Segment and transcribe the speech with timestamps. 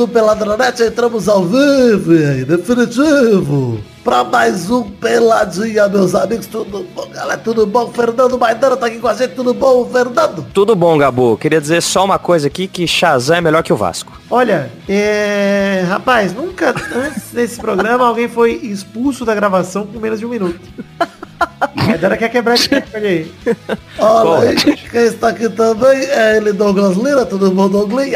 [0.00, 6.46] do Peladronete, entramos ao vivo e definitivo para mais um Peladinha, meus amigos.
[6.46, 7.38] Tudo bom, galera?
[7.38, 7.92] Tudo bom?
[7.92, 9.34] Fernando Maidana tá aqui com a gente.
[9.34, 10.46] Tudo bom, Fernando?
[10.54, 11.36] Tudo bom, Gabu.
[11.36, 14.18] Queria dizer só uma coisa aqui, que Shazam é melhor que o Vasco.
[14.30, 15.84] Olha, é...
[15.86, 20.60] rapaz, nunca antes desse programa alguém foi expulso da gravação com menos de um minuto.
[21.74, 23.32] Maidana quer quebrar esse recorde aí.
[23.98, 27.26] Olha, aí, quem está aqui também é ele, Douglas Lira.
[27.26, 28.08] Tudo bom, Douglas?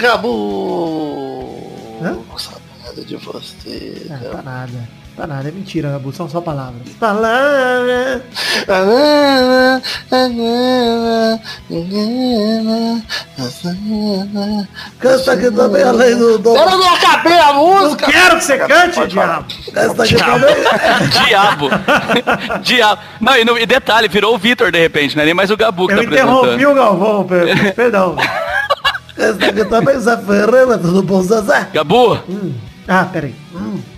[0.00, 1.72] Gabu!
[2.02, 2.18] Hã?
[2.38, 4.06] Saudade de você.
[4.30, 5.01] Tá nada.
[5.16, 6.88] Tá nada, é mentira, Gabu, são só palavras.
[6.98, 8.22] Palavras.
[14.98, 16.72] Canta aqui também, além do Eu Douglas.
[16.72, 18.06] não acabei a música!
[18.10, 19.44] Quero que você cante, Pode diabo.
[19.72, 20.54] Canta aqui também.
[21.26, 21.68] Diabo.
[22.62, 23.02] Diabo.
[23.20, 25.56] Não, e, no- e detalhe, virou o Vitor de repente, não é nem mais o
[25.56, 28.16] Gabu que Eu tá interrompi o Galvão, per- perdão.
[29.16, 30.78] Canta aqui também, Zé Ferreira.
[30.78, 31.68] Tudo bom, Zezé?
[31.72, 32.18] Gabu,
[32.86, 33.34] Ah, peraí.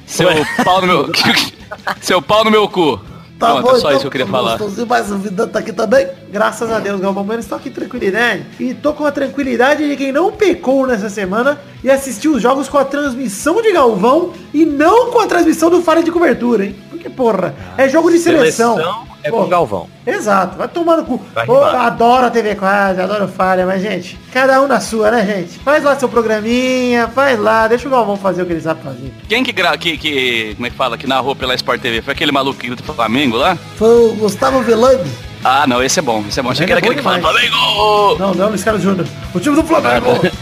[0.06, 0.28] seu
[0.64, 1.12] pau no meu...
[2.00, 3.00] seu pau no meu cu.
[3.38, 4.56] Tá Pronto, bom, é só isso que eu queria falar.
[4.56, 6.06] gostosinho, mas o Vidano tá aqui também.
[6.30, 8.46] Graças a Deus, Galvão Bueno, estou aqui tranquilidade.
[8.60, 12.68] E tô com a tranquilidade de quem não pecou nessa semana e assistiu os jogos
[12.68, 16.76] com a transmissão de Galvão e não com a transmissão do Falha de Cobertura, hein?
[16.88, 18.78] Porque, porra, é jogo de seleção.
[19.24, 19.88] É Pô, com o Galvão.
[20.06, 21.20] Exato, vai tomar no cu.
[21.34, 21.86] Vai Pô, rimar.
[21.86, 25.58] adoro a TV quase, adoro falha, mas gente, cada um na sua, né, gente?
[25.60, 29.12] Faz lá seu programinha, faz lá, deixa o Galvão fazer o que ele sabe fazer.
[29.26, 29.76] Quem que, gra...
[29.78, 32.02] que, que, como é que fala, que narrou pela Sport TV?
[32.02, 33.56] Foi aquele maluco que do Flamengo lá?
[33.76, 35.10] Foi o Gustavo Vilani.
[35.42, 36.50] Ah, não, esse é bom, esse é bom.
[36.50, 37.50] Achei que era é aquele que bom fala demais.
[37.50, 38.18] Flamengo!
[38.18, 39.06] Não, não, Luiz Carlos Júnior.
[39.34, 40.20] O time do Flamengo.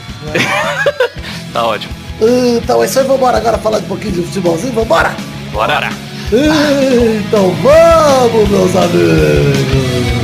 [1.53, 1.92] Tá ótimo.
[2.56, 5.14] Então é isso aí, vambora agora falar um pouquinho de futebolzinho, vambora?
[5.53, 5.91] Bora.
[6.32, 10.22] Então vamos, meus amigos.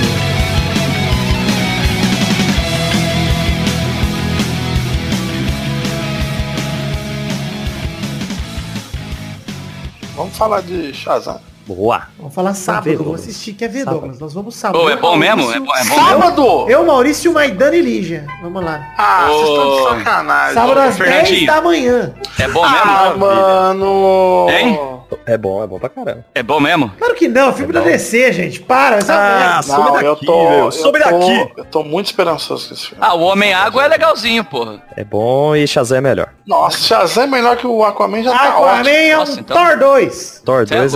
[10.17, 11.41] Vamos falar de Shazam.
[11.67, 12.05] Boa.
[12.19, 13.21] Vamos falar sábado, ver, vou Douglas.
[13.25, 14.01] assistir, quer ver, Sábado.
[14.01, 14.19] Douglas?
[14.21, 14.83] Nós vamos sábado.
[14.85, 15.53] Ô, é bom mesmo?
[15.53, 16.09] É bom, é bom mesmo?
[16.09, 16.67] Sábado!
[16.69, 18.27] Eu, Maurício, Maidana e Lígia.
[18.43, 18.95] Vamos lá.
[18.97, 20.55] Ah, vocês estão de sacanagem.
[20.55, 21.37] Sábado às Fernandinho.
[21.41, 22.15] 10 da manhã.
[22.39, 23.19] É bom Ah, mesmo?
[23.21, 24.47] mano!
[24.51, 24.98] Hein?
[25.27, 26.25] É bom, é bom pra caramba.
[26.35, 26.91] É bom mesmo?
[26.99, 28.61] Claro que não, filme da DC, gente.
[28.61, 30.59] Para, essa Ah, Não, daqui, eu tô, meu.
[30.67, 31.53] eu Some tô- daqui.
[31.57, 32.99] Eu tô muito esperançoso com esse filme.
[33.05, 34.83] Ah, o Homem-Água é legalzinho, porra.
[34.97, 36.29] É bom e Shazam é melhor.
[36.47, 38.89] Nossa, Shazam é melhor que o Aquaman já tá Aquaman ótimo.
[38.89, 40.43] é um Nossa, então- Thor 2.
[40.45, 40.95] Thor Cê é 2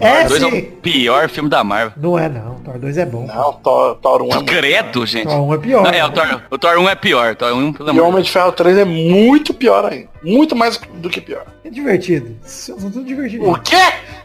[0.00, 0.20] é...
[0.22, 1.92] É, Dois é o pior filme da Marvel.
[1.96, 2.54] Não é, não.
[2.56, 3.26] Thor 2 é bom.
[3.26, 5.26] Não, Thor, Thor 1 é Credo, gente.
[5.26, 5.82] Thor 1 é pior.
[5.84, 7.34] Não, é, o Thor, o Thor 1 é pior.
[7.34, 10.08] Thor 1, pelo E o Homem de Ferro 3 é muito pior ainda.
[10.22, 11.44] Muito mais do que pior.
[11.64, 12.36] É divertido.
[12.42, 13.50] São tudo divertido.
[13.50, 13.76] O quê?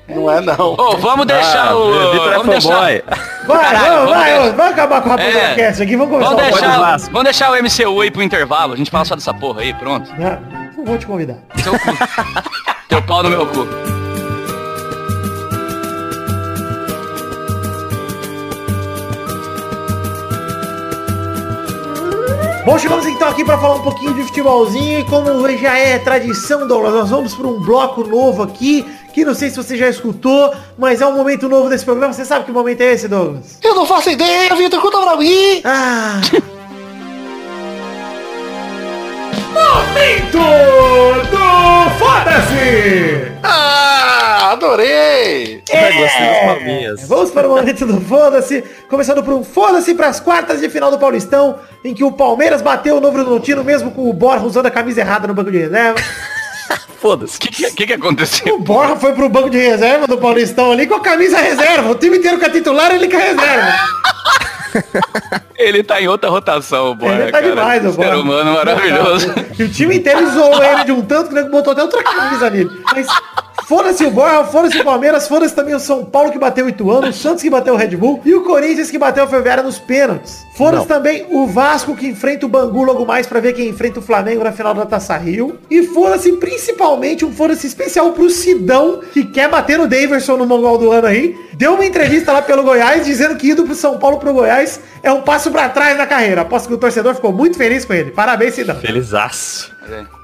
[0.08, 0.74] Não é não.
[0.78, 2.12] Ô, vamos deixar Ah, o.
[2.12, 2.76] Vitor é Vamos deixar.
[2.78, 5.48] Vai, Caralho, vamos, vamos vai, deixar- vamos acabar com a É.
[5.50, 5.96] podcast aqui.
[5.98, 7.12] Vamos começar vamos, o deixar, Vasco.
[7.12, 8.74] vamos deixar o MCU aí pro intervalo.
[8.74, 10.12] A gente fala só dessa porra aí, pronto.
[10.18, 10.40] Não,
[10.78, 11.38] não vou te convidar.
[11.64, 11.80] Seu cu.
[12.88, 13.66] Teu pau no meu cu.
[22.66, 26.68] Bom, chegamos então aqui para falar um pouquinho de futebolzinho e como já é tradição,
[26.68, 28.84] Douglas, nós vamos para um bloco novo aqui,
[29.14, 32.12] que não sei se você já escutou, mas é um momento novo desse programa.
[32.12, 33.60] Você sabe que momento é esse, Douglas?
[33.62, 35.62] Eu não faço ideia, Vitor, conta pra mim.
[35.64, 36.20] Ah!
[39.56, 40.38] momento
[41.32, 43.32] do Foda-se!
[43.42, 45.64] Ah, adorei.
[45.70, 47.08] É, gostei das.
[47.08, 50.92] Vamos para o momento do Foda-se, começando por um Foda-se para as quartas de final
[50.92, 54.66] do Paulistão, em que o Palmeiras bateu o Novo Horizontino mesmo com o Borja usando
[54.66, 56.00] a camisa errada no banco de reserva.
[57.00, 57.38] Foda-se.
[57.38, 58.56] O que, que, que que aconteceu?
[58.56, 61.92] O Borja foi pro banco de reserva do Paulistão ali com a camisa reserva.
[61.92, 63.74] O time inteiro com a titular, ele com a reserva.
[65.58, 67.50] Ele tá em outra rotação, o Borja, ele tá cara.
[67.50, 69.34] demais, o Ser humano maravilhoso.
[69.58, 72.50] E o time inteiro zoou ele de um tanto que ele botou até outra camisa
[72.50, 72.70] nele.
[72.94, 73.08] Mas
[73.68, 77.10] foda-se o Borja, foda-se o Palmeiras, foda-se também o São Paulo que bateu o Ituano,
[77.10, 79.80] o Santos que bateu o Red Bull e o Corinthians que bateu o Ferroviária nos
[79.80, 80.46] pênaltis.
[80.56, 84.02] Foda-se também o Vasco que enfrenta o Bangu logo mais pra ver quem enfrenta o
[84.02, 85.60] Flamengo na final da Taça Rio.
[85.70, 90.78] E foda-se principalmente um foda-se especial pro Sidão que quer bater no Daverson no Mongol
[90.78, 91.36] do ano aí.
[91.54, 95.12] Deu uma entrevista lá pelo Goiás dizendo que indo pro São Paulo pro Goiás é
[95.12, 96.42] um passo pra trás na carreira.
[96.42, 98.12] Aposto que o torcedor ficou muito feliz com ele.
[98.12, 98.76] Parabéns, Sidão.
[98.78, 99.75] Felizaço.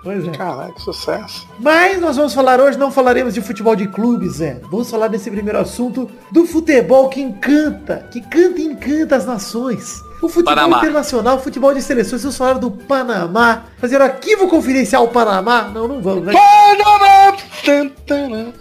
[0.03, 0.31] Pois é.
[0.31, 1.47] Caralho, que sucesso.
[1.59, 4.59] Mas nós vamos falar hoje, não falaremos de futebol de clubes, Zé.
[4.69, 10.03] Vamos falar desse primeiro assunto do futebol que encanta, que canta e encanta as nações.
[10.21, 10.77] O futebol Panamá.
[10.77, 13.63] internacional, o futebol de seleções, vocês falaram do Panamá.
[13.79, 15.63] Fazer arquivo confidencial Panamá?
[15.73, 16.25] Não, não vamos.
[16.25, 16.35] Vai.
[16.35, 17.37] Panamá!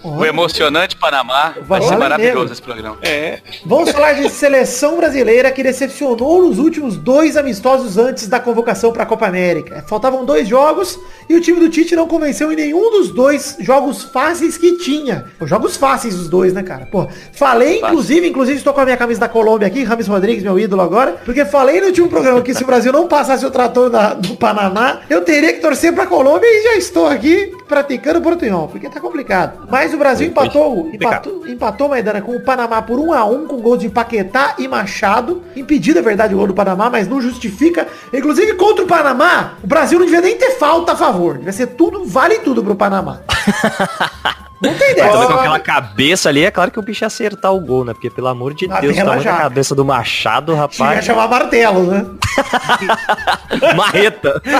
[0.02, 1.54] O emocionante Panamá.
[1.62, 2.52] Vai ser maravilhoso mesmo.
[2.52, 2.98] esse programa.
[3.02, 3.40] É.
[3.64, 9.02] Vamos falar de seleção brasileira que decepcionou nos últimos dois amistosos antes da convocação para
[9.02, 9.84] a Copa América.
[9.88, 10.98] Faltavam dois jogos
[11.28, 15.26] e o time do Tite não convenceu em nenhum dos dois jogos fáceis que tinha.
[15.38, 16.86] Pô, jogos fáceis os dois, né, cara?
[16.86, 20.58] Pô, falei, inclusive, inclusive estou com a minha camisa da Colômbia aqui, Rames Rodrigues, meu
[20.58, 23.90] ídolo agora, porque falei no último programa que se o Brasil não passasse o trator
[23.90, 28.68] da- do Panamá, eu teria que torcer pra Colômbia e já estou aqui praticando portunhol,
[28.68, 29.66] porque tá complicado.
[29.70, 33.56] Mas o Brasil empatou, empatou, empatou Maidana com o Panamá por 1 a 1 com
[33.60, 35.42] gols de Paquetá e Machado.
[35.54, 37.86] Impedido, é verdade, o gol do Panamá, mas não justifica.
[38.12, 41.36] Inclusive, contra o Panamá, o Brasil não devia nem ter falta a favor.
[41.38, 43.20] Devia ser tudo, vale tudo pro Panamá.
[44.62, 45.10] Não tem ideia.
[45.10, 47.94] Também com aquela cabeça ali, é claro que o bicho ia acertar o gol, né?
[47.94, 49.36] Porque, pelo amor de Na Deus, o tamanho da já.
[49.38, 51.04] cabeça do Machado, Tinha que rapaz.
[51.04, 52.06] chamar martelo, né?
[53.76, 54.40] Marreta.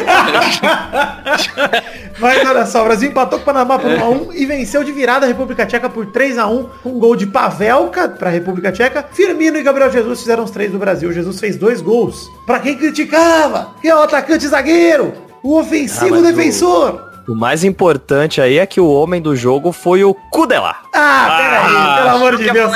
[2.19, 5.25] Mas olha só, o Brasil empatou com o Panamá por 1x1 e venceu de virada
[5.27, 9.05] a República Tcheca por 3x1 com um gol de Pavelka para a República Tcheca.
[9.13, 11.13] Firmino e Gabriel Jesus fizeram os três do Brasil.
[11.13, 12.31] Jesus fez dois gols.
[12.47, 15.13] Pra quem criticava, que é o atacante zagueiro,
[15.43, 17.10] o ofensivo Ah, mas o- defensor.
[17.31, 20.83] O mais importante aí é que o homem do jogo foi o Kudelar.
[20.93, 22.73] Ah, peraí, Ah, pelo amor de Deus.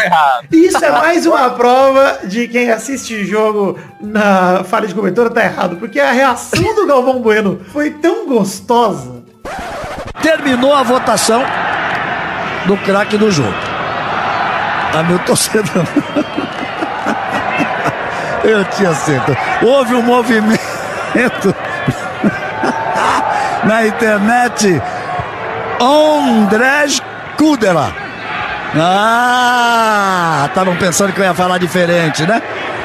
[0.53, 5.75] Isso é mais uma prova de quem assiste jogo na falha de cobertura tá errado.
[5.75, 9.25] Porque a reação do Galvão Bueno foi tão gostosa.
[10.23, 11.43] terminou a votação
[12.67, 13.53] do craque do jogo.
[14.93, 15.85] Tá meu torcedor.
[18.45, 19.37] Eu tinha certeza.
[19.62, 21.53] Houve um movimento
[23.66, 24.81] na internet.
[25.81, 27.00] Andrés
[27.37, 27.93] Kudela.
[28.76, 32.43] Ah, estavam pensando que eu ia falar diferente, né?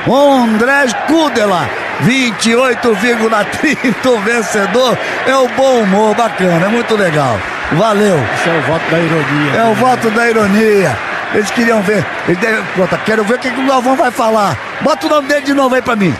[0.08, 1.68] Andrés Kudela.
[2.04, 4.98] 28,30 o vencedor.
[5.28, 7.38] É o bom humor, bacana, é muito legal.
[7.74, 8.18] Valeu.
[8.36, 9.52] Esse é o voto da ironia.
[9.56, 10.98] É o voto da ironia.
[11.34, 12.06] Eles queriam ver.
[12.28, 14.58] Eles devem- Pronto, quero ver o que, que o Galvão vai falar.
[14.82, 16.16] Bota o nome dele de novo aí pra mim.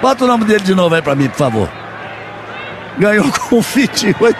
[0.00, 1.68] Bota o nome dele de novo aí pra mim, por favor.
[2.98, 4.36] Ganhou com 28.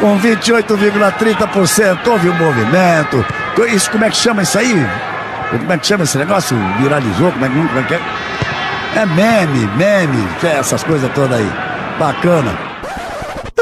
[0.00, 2.06] Com 28,30%.
[2.06, 3.24] Houve um movimento.
[3.68, 4.74] Isso, como é que chama isso aí?
[5.50, 6.56] Como é que chama esse negócio?
[6.78, 7.30] Viralizou?
[7.32, 8.00] Como é que, como é, que é?
[8.96, 11.52] É meme, meme, é essas coisas todas aí.
[11.98, 12.73] Bacana.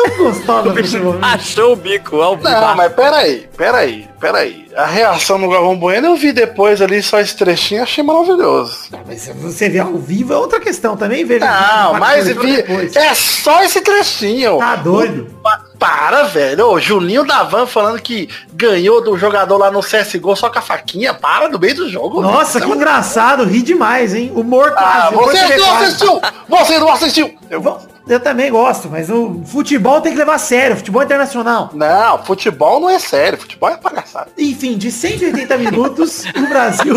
[0.03, 0.75] Tão gostosa.
[1.23, 2.49] Achou o bico, ao vivo.
[2.49, 4.63] Não, mas peraí, peraí, peraí.
[4.77, 8.89] A reação do Galvão Bueno eu vi depois ali só esse trechinho, achei maravilhoso.
[9.07, 11.45] Mas se você ver ao vivo é outra questão também, veja.
[11.45, 12.97] Não, mas vi, depois.
[12.97, 14.59] é só esse trechinho.
[14.59, 15.27] Tá doido?
[15.43, 16.69] Pa- Para, velho.
[16.69, 20.63] Ô, Juninho da Van falando que ganhou do jogador lá no CSGO só com a
[20.63, 21.13] faquinha.
[21.13, 22.23] Para no meio do jogo.
[22.23, 22.77] Nossa, que velho.
[22.79, 24.33] engraçado, ri demais, hein?
[24.35, 26.21] Humor Ah, quase, você não assistiu!
[26.49, 27.35] Você não assistiu!
[27.51, 31.71] Eu- Eu, também gosto, mas o futebol tem que levar a sério, futebol internacional.
[31.73, 34.29] Não, futebol não é sério, futebol é palhaçada.
[34.37, 36.95] Enfim, de 180 minutos, o Brasil.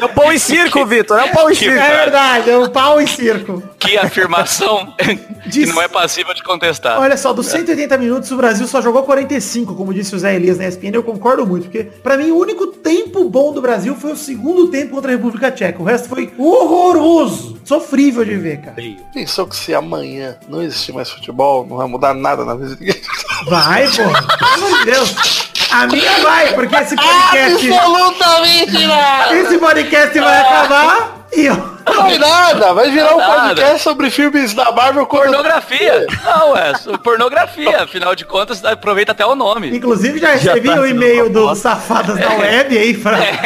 [0.00, 1.18] É o pão e circo, Vitor.
[1.18, 1.78] É o pão e Que circo.
[1.78, 3.62] É verdade, é um pau e circo.
[3.86, 4.94] Que afirmação
[5.50, 7.00] que não é passível de contestar.
[7.00, 10.58] Olha só, dos 180 minutos, o Brasil só jogou 45, como disse o Zé Elias
[10.58, 14.12] na ESPN, eu concordo muito, porque pra mim o único tempo bom do Brasil foi
[14.12, 15.80] o segundo tempo contra a República Tcheca.
[15.80, 18.76] O resto foi horroroso, sofrível de ver, cara.
[19.12, 22.80] Pensou que se amanhã não existir mais futebol, não vai mudar nada na vida de
[22.80, 23.00] ninguém?
[23.48, 23.96] Vai, pô.
[23.96, 25.46] Pelo amor de Deus.
[25.70, 27.70] A minha vai, porque esse podcast.
[27.70, 29.36] Absolutamente nada!
[29.36, 31.75] esse podcast vai acabar e eu.
[31.86, 33.48] Não vai nada, vai virar um Nada.
[33.48, 35.22] podcast sobre filmes da Marvel quando...
[35.24, 36.06] Pornografia.
[36.24, 37.84] Não, é pornografia.
[37.84, 39.74] Afinal de contas, aproveita até o nome.
[39.76, 43.38] Inclusive já recebi tá o e-mail do Safadas da Web aí pra É.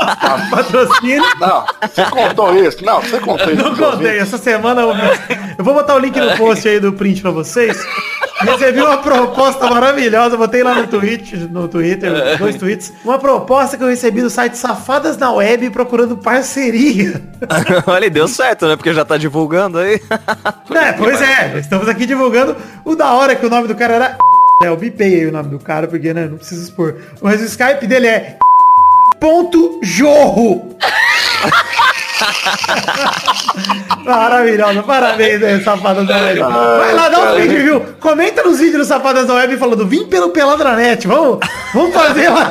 [0.50, 1.22] patrocínio.
[1.38, 2.84] Não, você contou isso?
[2.84, 3.62] Não, você contou isso.
[3.62, 4.22] Não contei, ouvintes.
[4.22, 4.94] essa semana eu,
[5.58, 7.76] eu vou botar o link no post aí do print pra vocês.
[8.40, 12.92] Recebi uma proposta maravilhosa, botei lá no, tweet, no Twitter, dois tweets.
[13.04, 17.20] Uma proposta que eu recebi do site Safadas na Web procurando parceria.
[17.86, 18.76] Olha, deu certo, né?
[18.76, 20.00] Porque já tá divulgando aí.
[20.70, 24.18] É, pois é, estamos aqui divulgando o da hora que o nome do cara era.
[24.62, 26.96] É, eu bipei aí o nome do cara, porque né, não preciso expor.
[27.22, 28.36] Mas o Skype dele é.
[29.18, 30.76] Ponto Jorro.
[34.04, 36.40] Maravilhosa, parabéns aí, Safadas da Web.
[36.40, 37.80] Vai lá, dá um vídeo, viu?
[38.00, 41.38] Comenta nos vídeos do Safadas da Web falando, vim pelo Peladranet, vamos,
[41.74, 42.50] vamos fazer lá.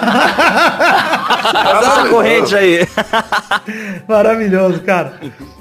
[1.51, 2.87] Faz essa corrente aí.
[4.07, 5.13] Maravilhoso, cara.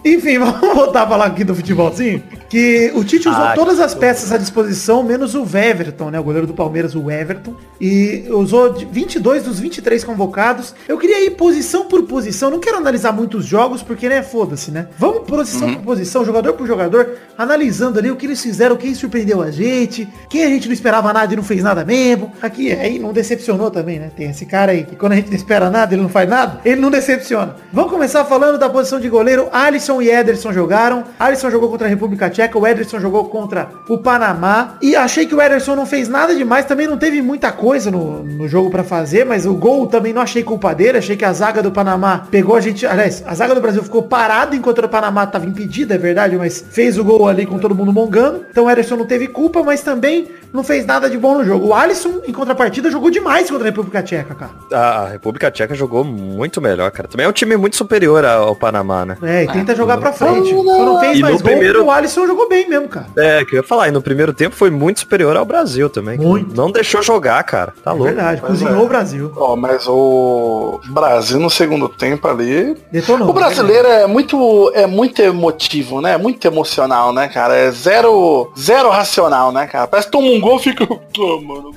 [0.05, 2.23] Enfim, vamos voltar a falar aqui do futebolzinho.
[2.49, 6.19] Que o Tite usou Ah, todas as peças à disposição, menos o Everton, né?
[6.19, 7.55] O goleiro do Palmeiras, o Everton.
[7.81, 10.75] E usou de 22 dos 23 convocados.
[10.89, 12.51] Eu queria ir posição por posição.
[12.51, 14.89] Não quero analisar muitos jogos, porque, né, foda-se, né?
[14.99, 19.43] Vamos posição por posição, jogador por jogador, analisando ali o que eles fizeram, quem surpreendeu
[19.43, 22.33] a gente, quem a gente não esperava nada e não fez nada mesmo.
[22.41, 24.11] Aqui, aí não decepcionou também, né?
[24.17, 26.61] Tem esse cara aí que quando a gente não espera nada, ele não faz nada,
[26.65, 27.57] ele não decepciona.
[27.73, 29.49] Vamos começar falando da posição de goleiro.
[29.53, 31.05] Alisson e Ederson jogaram.
[31.19, 34.75] Alisson jogou contra a República Tcheca, o Ederson jogou contra o Panamá.
[34.81, 38.23] E achei que o Ederson não fez nada demais, também não teve muita coisa no,
[38.23, 40.99] no jogo pra fazer, mas o gol também não achei culpa dele.
[40.99, 42.87] Achei que a zaga do Panamá pegou a gente.
[42.87, 46.65] Aliás, a zaga do Brasil ficou parada enquanto o Panamá tava impedida, é verdade, mas
[46.71, 48.45] fez o gol ali com todo mundo mongando.
[48.51, 51.67] Então o Ederson não teve culpa, mas também não fez nada de bom no jogo.
[51.69, 54.51] O Alisson, em contrapartida, jogou demais contra a República Tcheca, cara.
[54.73, 57.09] A República Tcheca jogou muito melhor, cara.
[57.09, 59.17] Também é um time muito superior ao Panamá, né?
[59.23, 60.51] É, e tenta jogar pra frente.
[60.51, 63.07] Só não fez E mais no gol, primeiro- o Alisson jogou bem mesmo, cara.
[63.17, 66.19] É, que eu ia falar, e no primeiro tempo foi muito superior ao Brasil também.
[66.19, 66.55] Muito.
[66.57, 67.73] Não deixou jogar, cara.
[67.83, 68.05] Tá É louco.
[68.05, 68.85] verdade, cozinhou é.
[68.85, 69.33] o Brasil.
[69.37, 72.77] Ó, mas o Brasil no segundo tempo ali.
[72.93, 73.29] Detonou.
[73.29, 76.17] O brasileiro é muito, é muito emotivo, né?
[76.17, 77.55] Muito emocional, né, cara?
[77.57, 79.87] É zero, zero racional, né, cara?
[79.87, 80.87] Parece que toma um gol e fica.
[80.87, 81.73] Mano,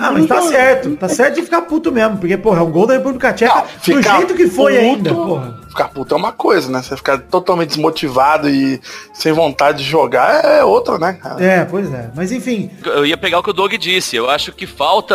[0.00, 0.96] Ah, mas tá certo.
[0.96, 2.18] Tá certo de ficar puto mesmo.
[2.18, 5.14] Porque, porra, é um gol da República Tcheca Não, do jeito que foi puto- ainda,
[5.14, 5.62] porra.
[5.68, 6.82] Ficar puto é uma coisa, né?
[6.82, 8.78] Você ficar totalmente desmotivado e
[9.14, 11.42] sem vontade de jogar é outra, né, cara?
[11.44, 12.10] É, pois é.
[12.14, 14.16] Mas enfim, Eu ia pegar o que o Doug disse.
[14.16, 15.14] Eu acho que falta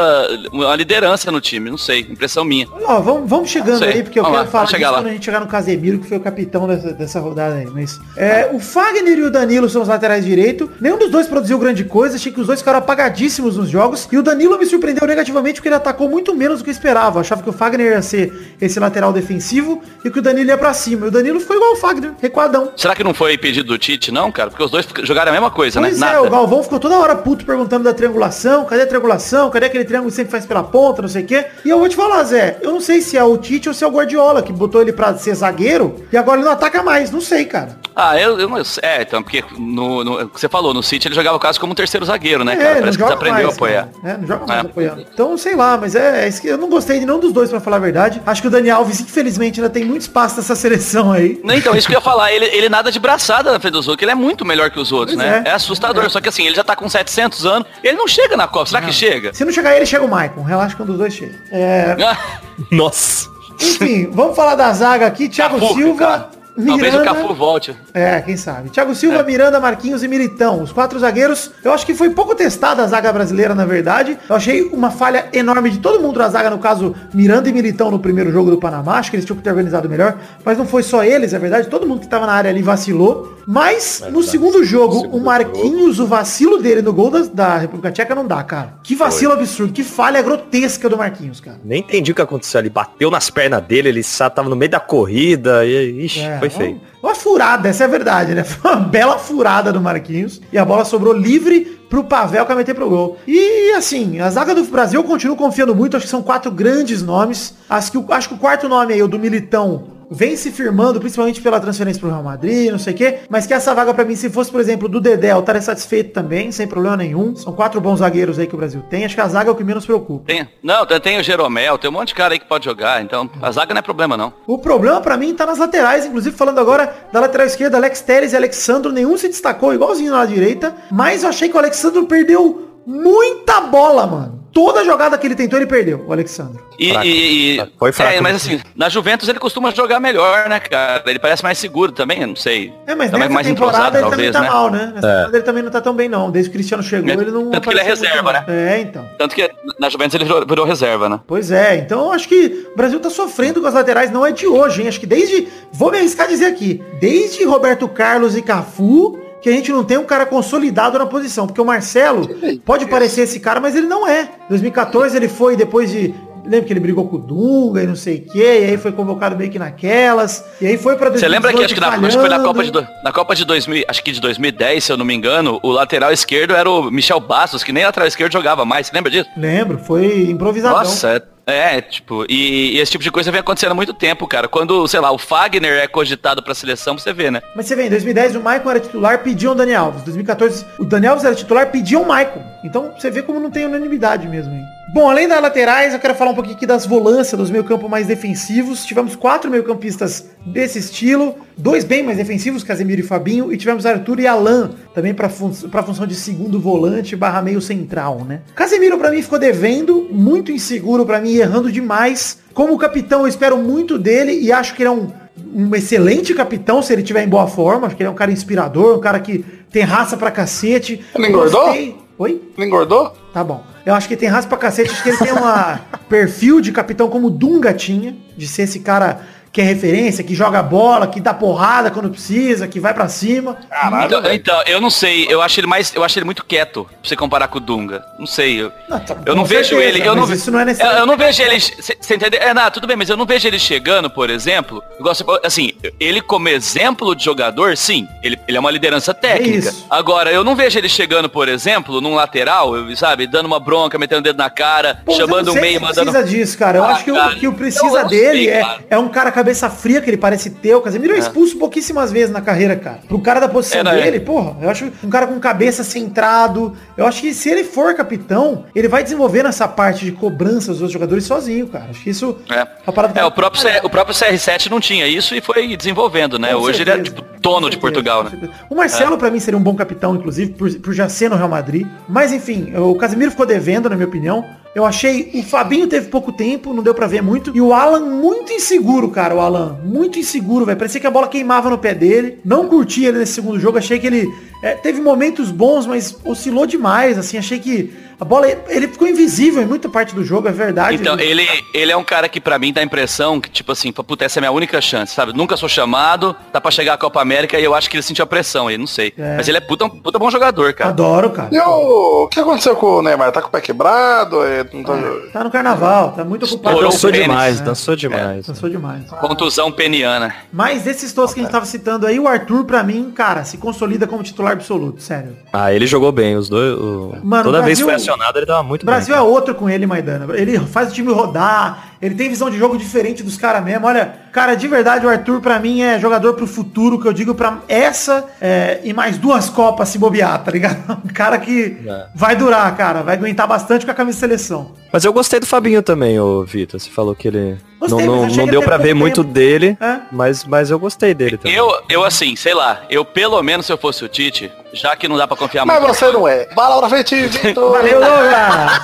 [0.51, 1.69] uma liderança no time.
[1.69, 2.67] Não sei, impressão minha.
[2.86, 4.97] ó, vamos, vamos chegando aí, porque eu Vamos quero lá, falar disso lá.
[5.00, 7.67] quando a gente chegar no Casemiro, que foi o capitão dessa, dessa rodada aí.
[7.67, 10.69] Mas é, o Fagner e o Danilo são os laterais direito.
[10.81, 12.15] Nenhum dos dois produziu grande coisa.
[12.15, 14.07] Achei que os dois ficaram apagadíssimos nos jogos.
[14.12, 17.17] E o Danilo me surpreendeu negativamente porque ele atacou muito menos do que eu esperava.
[17.17, 20.57] Eu achava que o Fagner ia ser esse lateral defensivo e que o Danilo ia
[20.57, 21.05] pra cima.
[21.05, 22.71] E o Danilo ficou igual o Fagner, recuadão.
[22.75, 24.50] Será que não foi pedido do Tite, não, cara?
[24.57, 26.13] Porque os dois jogaram a mesma coisa, Pois né?
[26.15, 29.85] é, o Galvão ficou toda hora puto perguntando da triangulação, cadê a triangulação, cadê aquele
[29.85, 31.45] triângulo que sempre faz pela ponta, não sei o quê.
[31.63, 33.83] E eu vou te falar, Zé, eu não sei se é o Tite ou se
[33.83, 37.11] é o Guardiola, que botou ele pra ser zagueiro, e agora ele não ataca mais,
[37.11, 37.77] não sei, cara.
[37.95, 38.81] Ah, eu, eu não sei.
[38.83, 42.05] É, então, porque no, no- você falou, no City ele jogava quase como um terceiro
[42.05, 42.75] zagueiro, né, É, cara?
[42.79, 43.87] Parece que não você joga aprendeu mais, a apoiar.
[44.01, 44.13] cara.
[44.13, 44.67] É, não joga mais É.
[44.67, 45.05] apoiando.
[45.13, 47.49] Então, sei lá, mas é, é isso que eu não gostei de nenhum dos dois,
[47.51, 48.21] pra falar a verdade.
[48.25, 51.39] Acho que o Dani Alves, infelizmente, ainda tem muito espaço nessa seleção aí.
[51.43, 53.87] Não, Então, isso que eu ia falar, ele, ele nada de braçada na frente dos
[53.87, 55.44] outros, ele é muito melhor que os outros, Pois né?
[55.46, 55.50] é.
[55.50, 58.48] É, assustador, só que assim, ele já tá com 700 anos, ele não chega na
[58.48, 59.34] Copa, será que chega?
[59.34, 60.42] Se não chegar ele, chega o Maicon.
[60.42, 61.36] Relaxa que um dos dois chega.
[61.51, 61.96] É,
[62.72, 63.30] Nossa.
[63.62, 65.27] enfim, vamos falar da zaga aqui.
[65.30, 66.67] Thiago Silva, cara.
[66.67, 67.21] Talvez o Miranda...
[67.21, 67.75] Cafu volte.
[67.93, 68.69] É, quem sabe.
[68.69, 70.61] Thiago Silva, Miranda, Marquinhos e Militão.
[70.61, 71.51] Os quatro zagueiros.
[71.63, 74.17] Eu acho que foi pouco testada a zaga brasileira, na verdade.
[74.29, 77.91] Eu achei uma falha enorme de todo mundo na zaga, no caso, Miranda e Militão
[77.91, 78.97] no primeiro jogo do Panamá.
[78.97, 80.17] Acho que eles tinham que ter organizado melhor.
[80.43, 81.67] Mas não foi só eles, é verdade.
[81.67, 83.37] Todo mundo que tava na área ali vacilou.
[83.49, 88.13] Mas no segundo jogo, o Marquinhos, o vacilo dele no gol da, da República Tcheca
[88.13, 88.73] não dá, cara.
[88.83, 89.71] Que vacilo absurdo.
[89.71, 91.57] Que falha grotesca do Marquinhos, cara.
[91.63, 92.69] Nem entendi o que aconteceu ali.
[92.69, 94.01] Bateu nas pernas dele, ele
[94.35, 96.05] tava no meio da corrida e.
[96.05, 96.82] Ixi, É, foi feio.
[97.01, 98.44] Uma, furada, essa é a verdade, né?
[98.46, 100.42] Foi uma bela furada do Marquinhos.
[100.51, 103.18] E a bola sobrou livre pro Pavel que meter pro gol.
[103.27, 105.96] E assim, a zaga do Brasil eu continuo confiando muito.
[105.98, 107.54] Acho que são quatro grandes nomes.
[107.70, 111.41] Acho que, acho que o quarto nome aí, o do Militão, vem se firmando, principalmente
[111.41, 113.19] pela transferência pro Real Madrid, não sei o quê.
[113.29, 116.13] Mas que essa vaga pra mim, se fosse, por exemplo, do Dedé, eu estaria satisfeito
[116.13, 117.35] também, sem problema nenhum.
[117.35, 119.05] São quatro bons zagueiros aí que o Brasil tem.
[119.05, 120.25] Acho que a zaga é o que menos preocupa.
[120.25, 123.01] Tem, não, tem, tem o Jeromel, tem um monte de cara aí que pode jogar,
[123.01, 124.33] então a zaga não é problema, não.
[124.45, 128.33] O problema pra mim tá nas laterais, inclusive falando agora da lateral esquerda, Alex Teres
[128.33, 132.67] e Alexandro, nenhum se destacou igualzinho na direita, mas eu achei que o Alexandro perdeu
[132.85, 134.47] muita bola, mano.
[134.57, 136.59] Toda jogada que ele tentou, ele perdeu, o Alexandro.
[136.79, 137.05] E, Fraco.
[137.05, 138.11] e- e- Foi fraco.
[138.13, 141.03] É, mas assim, na Juventus ele costuma jogar melhor, né, cara?
[141.05, 142.73] Ele parece mais seguro também, não sei.
[142.87, 144.49] É, mas Também nessa mais temporada entrosado, ele talvez, também tá né?
[144.49, 144.79] mal, né?
[144.95, 146.31] Nessa temporada ele também não tá tão bem, não.
[146.31, 148.51] Desde que o Cristiano chegou, É, ele não tanto que ele é reserva, não.
[148.51, 149.05] É, então.
[149.19, 149.47] Tanto que
[149.79, 151.19] na Juventus ele virou, virou reserva, né?
[151.27, 154.31] Pois é, então eu acho que o Brasil tá sofrendo com as laterais, não é
[154.31, 154.87] de hoje, hein?
[154.87, 159.50] Acho que desde, vou me arriscar a dizer aqui, desde Roberto Carlos e Cafu, que
[159.50, 162.27] a gente não tem um cara consolidado na posição, porque o Marcelo
[162.65, 164.29] pode parecer esse cara, mas ele não é.
[164.50, 166.13] 2014 ele foi depois de
[166.48, 168.92] Lembra que ele brigou com o Dunga e não sei o que, e aí foi
[168.92, 172.01] convocado meio que naquelas, e aí foi pra Você lembra que acho que, na, acho
[172.18, 174.92] que foi na Copa de, do- na Copa de 2000, acho que de 2010, se
[174.92, 178.32] eu não me engano, o lateral esquerdo era o Michel Bastos, que nem lateral esquerdo
[178.32, 178.88] jogava mais.
[178.88, 179.30] Você lembra disso?
[179.36, 180.80] Lembro, foi improvisadão.
[180.80, 184.27] Nossa, é, é, tipo, e, e esse tipo de coisa vem acontecendo há muito tempo,
[184.27, 184.48] cara.
[184.48, 187.42] Quando, sei lá, o Fagner é cogitado pra seleção, você vê, né?
[187.56, 190.01] Mas você vê, em 2010 o Maicon era titular, pediam o Dani Alves.
[190.01, 192.42] Em 2014 o Dani Alves era titular, pediam o Maicon.
[192.63, 194.76] Então você vê como não tem unanimidade mesmo aí.
[194.94, 197.89] Bom, além das laterais, eu quero falar um pouquinho aqui das volâncias dos meio campo
[197.89, 198.86] mais defensivos.
[198.86, 203.86] Tivemos quatro meio campistas desse estilo, dois bem mais defensivos, Casemiro e Fabinho, e tivemos
[203.86, 208.41] Arthur e Alan, também para fun pra função de segundo volante barra meio central, né?
[208.56, 212.39] Casemiro para mim ficou devendo, muito inseguro para mim, errando demais.
[212.53, 215.10] Como capitão, eu espero muito dele e acho que ele é um,
[215.53, 217.88] um excelente capitão se ele tiver em boa forma.
[217.88, 221.03] Acho que ele é um cara inspirador, um cara que tem raça pra cacete.
[221.13, 221.65] Ele engordou?
[221.65, 222.41] Gostei- Oi?
[222.57, 223.13] Ele engordou?
[223.31, 223.63] Tá bom.
[223.86, 224.91] Eu acho que tem raça pra cacete.
[224.91, 225.38] Acho que ele tem um
[226.09, 228.15] perfil de capitão como Dunga tinha.
[228.36, 229.21] De ser esse cara
[229.57, 233.57] que é referência, que joga bola, que dá porrada quando precisa, que vai pra cima.
[233.67, 236.83] Caralho, Então, então, eu não sei, eu acho ele mais, eu acho ele muito quieto,
[236.83, 238.05] pra você comparar com o Dunga.
[238.19, 240.61] Não sei, eu, Não, tá- eu não vejo certeza, ele, eu não, isso não é
[240.61, 240.99] eu, necessário.
[240.99, 242.39] eu não vejo ele, você entendeu?
[242.39, 244.83] É, não, tudo bem, mas eu não vejo ele chegando, por exemplo,
[245.25, 249.69] falou, assim, ele como exemplo de jogador, sim, ele, ele é uma liderança técnica.
[249.69, 249.87] isso.
[249.89, 254.19] Agora, eu não vejo ele chegando, por exemplo, num lateral, sabe, dando uma bronca, metendo
[254.19, 256.11] o dedo na cara, Pô, chamando o meio, mandando...
[256.11, 256.77] precisa disso, cara.
[256.77, 258.79] Eu Ah, acho que cara, o que o eu- precisa eu dele sei, é, cara.
[258.91, 260.75] é um cara cabeça fria que ele parece ter.
[260.75, 263.00] O Casemiro é expulso pouquíssimas vezes na carreira, cara.
[263.08, 264.04] Pro cara da posição É, é?
[264.04, 266.74] dele, porra, eu acho um cara com cabeça centrado.
[266.98, 270.82] Eu acho que se ele for capitão, ele vai desenvolvendo essa parte de cobrança dos
[270.82, 271.86] outros jogadores sozinho, cara.
[271.89, 272.66] Acho que isso É.
[272.92, 276.50] parada É, o próprio, C- o próprio CR7 não tinha isso e foi desenvolvendo, né?
[276.54, 278.30] Com Hoje ele é certeza, tipo dono de certeza, Portugal, né?
[278.32, 278.51] certeza.
[278.70, 281.48] O Marcelo, pra mim, seria um bom capitão, inclusive, por, por já ser no Real
[281.50, 281.88] Madrid.
[282.10, 284.44] Mas, enfim, o Casemiro ficou devendo, na minha opinião.
[284.77, 285.31] Eu achei.
[285.34, 287.51] O Fabinho teve pouco tempo, não deu pra ver muito.
[287.55, 289.79] E o Alan, muito inseguro, cara, o Alan.
[289.84, 290.77] Muito inseguro, velho.
[290.77, 292.38] Parecia que a bola queimava no pé dele.
[292.46, 293.79] Não curti ele nesse segundo jogo.
[293.79, 294.31] Achei que ele
[294.62, 297.39] é, teve momentos bons, mas oscilou demais, assim.
[297.39, 298.47] Achei que a bola.
[298.67, 300.95] Ele ficou invisível em muita parte do jogo, é verdade.
[300.95, 303.91] Então, ele, ele é um cara que pra mim dá a impressão que, tipo assim,
[303.91, 305.33] puta, essa é a minha única chance, sabe?
[305.33, 308.24] Nunca sou chamado, tá pra chegar à Copa América e eu acho que ele sentiu
[308.24, 309.13] a pressão aí, não sei.
[309.17, 309.38] É.
[309.38, 310.89] Mas ele é puta, puta bom jogador, cara.
[310.89, 311.50] Adoro, cara.
[311.51, 312.24] E o...
[312.24, 313.31] o que aconteceu com o Neymar?
[313.31, 314.43] Tá com o pé quebrado?
[314.43, 314.97] É, não tá-
[315.33, 316.75] Tá no carnaval, tá muito ocupado.
[316.75, 317.65] Estourou Dançou demais, né?
[317.65, 318.45] dançou demais.
[318.45, 319.03] Cansou demais.
[319.21, 320.33] Contusão peniana.
[320.51, 323.57] Mas desses todos que a gente tava citando aí, o Arthur, pra mim, cara, se
[323.57, 325.36] consolida como titular absoluto, sério.
[325.53, 326.74] Ah, ele jogou bem, os dois.
[326.79, 329.23] o- Mano, Toda vez foi Brasil- acionado, ele tava muito O Brasil bem.
[329.23, 330.27] é outro com ele, Maidana.
[330.35, 333.85] Ele faz o time rodar, ele tem visão de jogo diferente dos caras mesmo.
[333.87, 337.33] Olha, cara, de verdade, o Arthur, pra mim, é jogador pro futuro, que eu digo
[337.35, 340.77] pra essa é, e mais duas Copas se bobear, tá ligado?
[341.05, 342.05] Um cara que É.
[342.15, 344.72] vai durar, cara, vai aguentar bastante com a camisa de seleção.
[344.91, 346.79] Mas eu gostei do Fabinho também, ô Vitor.
[346.79, 347.57] Você falou que ele.
[347.79, 349.33] Gostei, não mas não, não deu teve ver muito tempo.
[349.33, 349.98] dele, É.
[350.11, 351.55] mas, mas eu gostei dele também.
[351.55, 355.07] Eu, eu assim, sei lá, eu pelo menos se eu fosse o Tite, já que
[355.07, 355.94] não dá pra confiar Mas muito.
[355.96, 356.46] você não é.
[356.55, 357.72] Bala pra frente, Vitor.
[357.72, 358.79] Valeu, Douglas!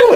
[0.00, 0.14] o,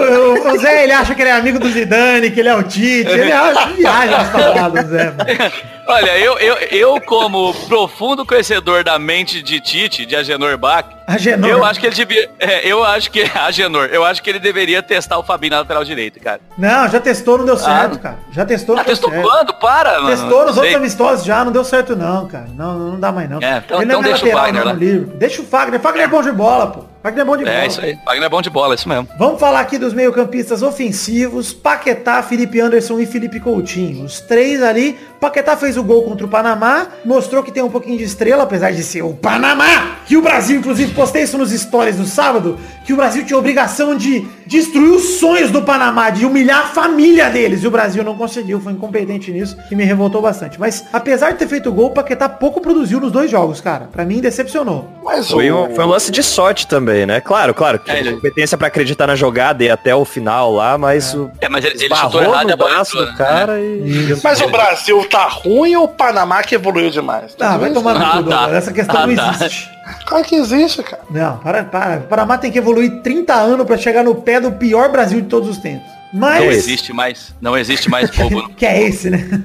[0.49, 2.63] o- o Zé, ele acha que ele é amigo do Zidane, que ele é o
[2.63, 3.09] Tite.
[3.09, 5.03] Ele acha viagem nas paradas, Zé.
[5.11, 5.51] mano.
[5.87, 11.49] Olha, eu, eu, eu como profundo conhecedor da mente de Tite, de Agenor Bach, Agenor.
[11.49, 12.29] eu acho que ele devia.
[12.39, 13.21] é, eu acho que.
[13.37, 16.39] Agenor, eu acho que ele deveria testar o Fabinho na lateral direita, cara.
[16.57, 17.99] Não, já testou, não deu certo, não.
[17.99, 18.17] cara.
[18.31, 19.27] Já testou, não Ah, deu testou certo.
[19.27, 19.53] quando?
[19.55, 20.07] Para, mano.
[20.07, 22.47] Testou nos outros amistosos já, não deu certo não, cara.
[22.55, 23.39] Não, não dá mais não.
[23.41, 24.71] É, então- Ele não então deixa o lateral, Fagner não,
[25.07, 25.15] lá.
[25.17, 25.79] Deixa o Fagner.
[25.79, 26.90] Fagner é bom de bola, pô.
[27.01, 27.55] Fagner é bom de bola.
[27.57, 27.97] É, isso aí.
[28.05, 29.07] Wagner é bom de bola, é isso mesmo.
[29.17, 34.05] Vamos falar aqui dos meio-campistas ofensivos, Paquetá, Felipe Anderson e Felipe Coutinho.
[34.05, 34.97] Os três ali.
[35.19, 38.71] Paquetá fez o gol contra o Panamá, mostrou que tem um pouquinho de estrela, apesar
[38.71, 42.91] de ser o Panamá, que o Brasil, inclusive, postei isso nos stories no sábado, que
[42.91, 47.29] o Brasil tinha a obrigação de destruir os sonhos do Panamá, de humilhar a família
[47.29, 50.59] deles, e o Brasil não conseguiu, foi incompetente nisso, e me revoltou bastante.
[50.59, 53.89] Mas, apesar de ter feito o gol, o Paquetá pouco produziu nos dois jogos, cara.
[53.91, 54.89] Pra mim, decepcionou.
[55.03, 55.65] Mas Foi o...
[55.67, 57.21] um, foi um lance de sorte também, né?
[57.21, 60.77] Claro, claro, que É, ele- competência pra acreditar na jogada e até o final lá,
[60.77, 63.15] mas o É, mas ele, ele chutou errado no braço do né?
[63.17, 64.15] cara e...
[64.23, 67.35] Mas o Brasil tá ruim ou o Panamá que evoluiu demais?
[67.39, 68.49] Ah, vai tomar no Ah, cu, tá.
[68.51, 69.31] Essa questão Ah, não tá.
[69.39, 69.69] existe.
[70.05, 71.01] Claro que existe, cara.
[71.09, 71.97] Não, para, para.
[71.97, 75.27] O Panamá tem que evoluir 30 anos pra chegar no pé do pior Brasil de
[75.27, 75.87] todos os tempos.
[76.13, 76.57] Não Mas.
[76.57, 77.33] existe mais.
[77.39, 78.49] Não existe mais bobo.
[78.55, 79.43] que é esse, né?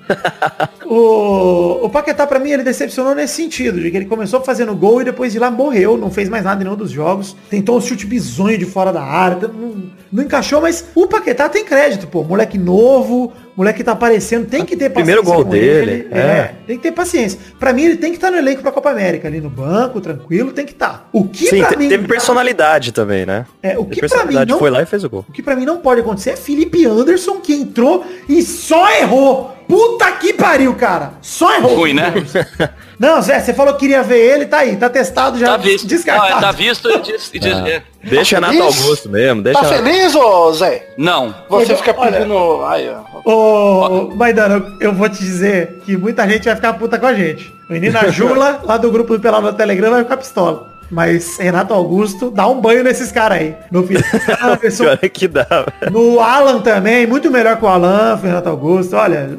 [0.86, 5.00] o, o Paquetá, pra mim, ele decepcionou nesse sentido, de que ele começou fazendo gol
[5.00, 7.36] e depois de lá morreu, não fez mais nada em nenhum dos jogos.
[7.50, 11.64] Tentou um chute bizonho de fora da área, não, não encaixou, mas o Paquetá tem
[11.64, 12.22] crédito, pô.
[12.22, 16.08] Moleque novo, moleque que tá aparecendo, tem que ter Primeiro gol com dele, ele.
[16.12, 16.54] é.
[16.66, 17.38] tem que ter paciência.
[17.58, 20.52] Pra mim, ele tem que estar no elenco pra Copa América, ali no banco, tranquilo,
[20.52, 21.08] tem que estar.
[21.12, 21.88] O que Sim, pra mim...
[21.88, 23.46] teve personalidade também, né?
[23.62, 25.24] É, o que pra mim não foi lá e fez o gol.
[25.28, 29.54] o que pra mim não pode acontecer é Felipe Anderson que entrou e só errou.
[29.68, 31.12] Puta que pariu, cara.
[31.22, 31.74] Só errou.
[31.76, 32.12] Ruim, né?
[32.98, 35.46] Não, Zé, você falou que queria ver ele, tá aí, tá testado já.
[35.48, 35.86] Tá visto.
[35.86, 36.30] Descartado.
[36.30, 37.30] Não, é, tá visto e diz.
[37.34, 37.82] e diz- é.
[38.04, 38.82] Deixa Renato feliz?
[38.82, 39.60] Augusto mesmo, deixa...
[39.60, 40.86] Tá feliz, ô Zé?
[40.96, 41.34] Não.
[41.48, 42.12] Você Olha, fica olha.
[42.12, 42.62] pedindo...
[42.66, 42.88] Ai,
[43.24, 43.30] ó.
[43.30, 47.14] Ô, Maidana, eu- eu vou te dizer que muita gente vai ficar puta com a
[47.14, 47.52] gente.
[47.68, 50.72] Menina Jula, lá do grupo do Pelado do Telegram, vai ficar pistola.
[50.90, 53.56] Mas Renato Augusto dá um banho nesses caras aí.
[53.72, 53.80] No
[54.42, 55.44] Anderson, é que dá.
[55.50, 55.90] velho.
[55.90, 58.94] no Alan também, muito melhor que o Alan, Renato Augusto.
[58.94, 59.30] Olha,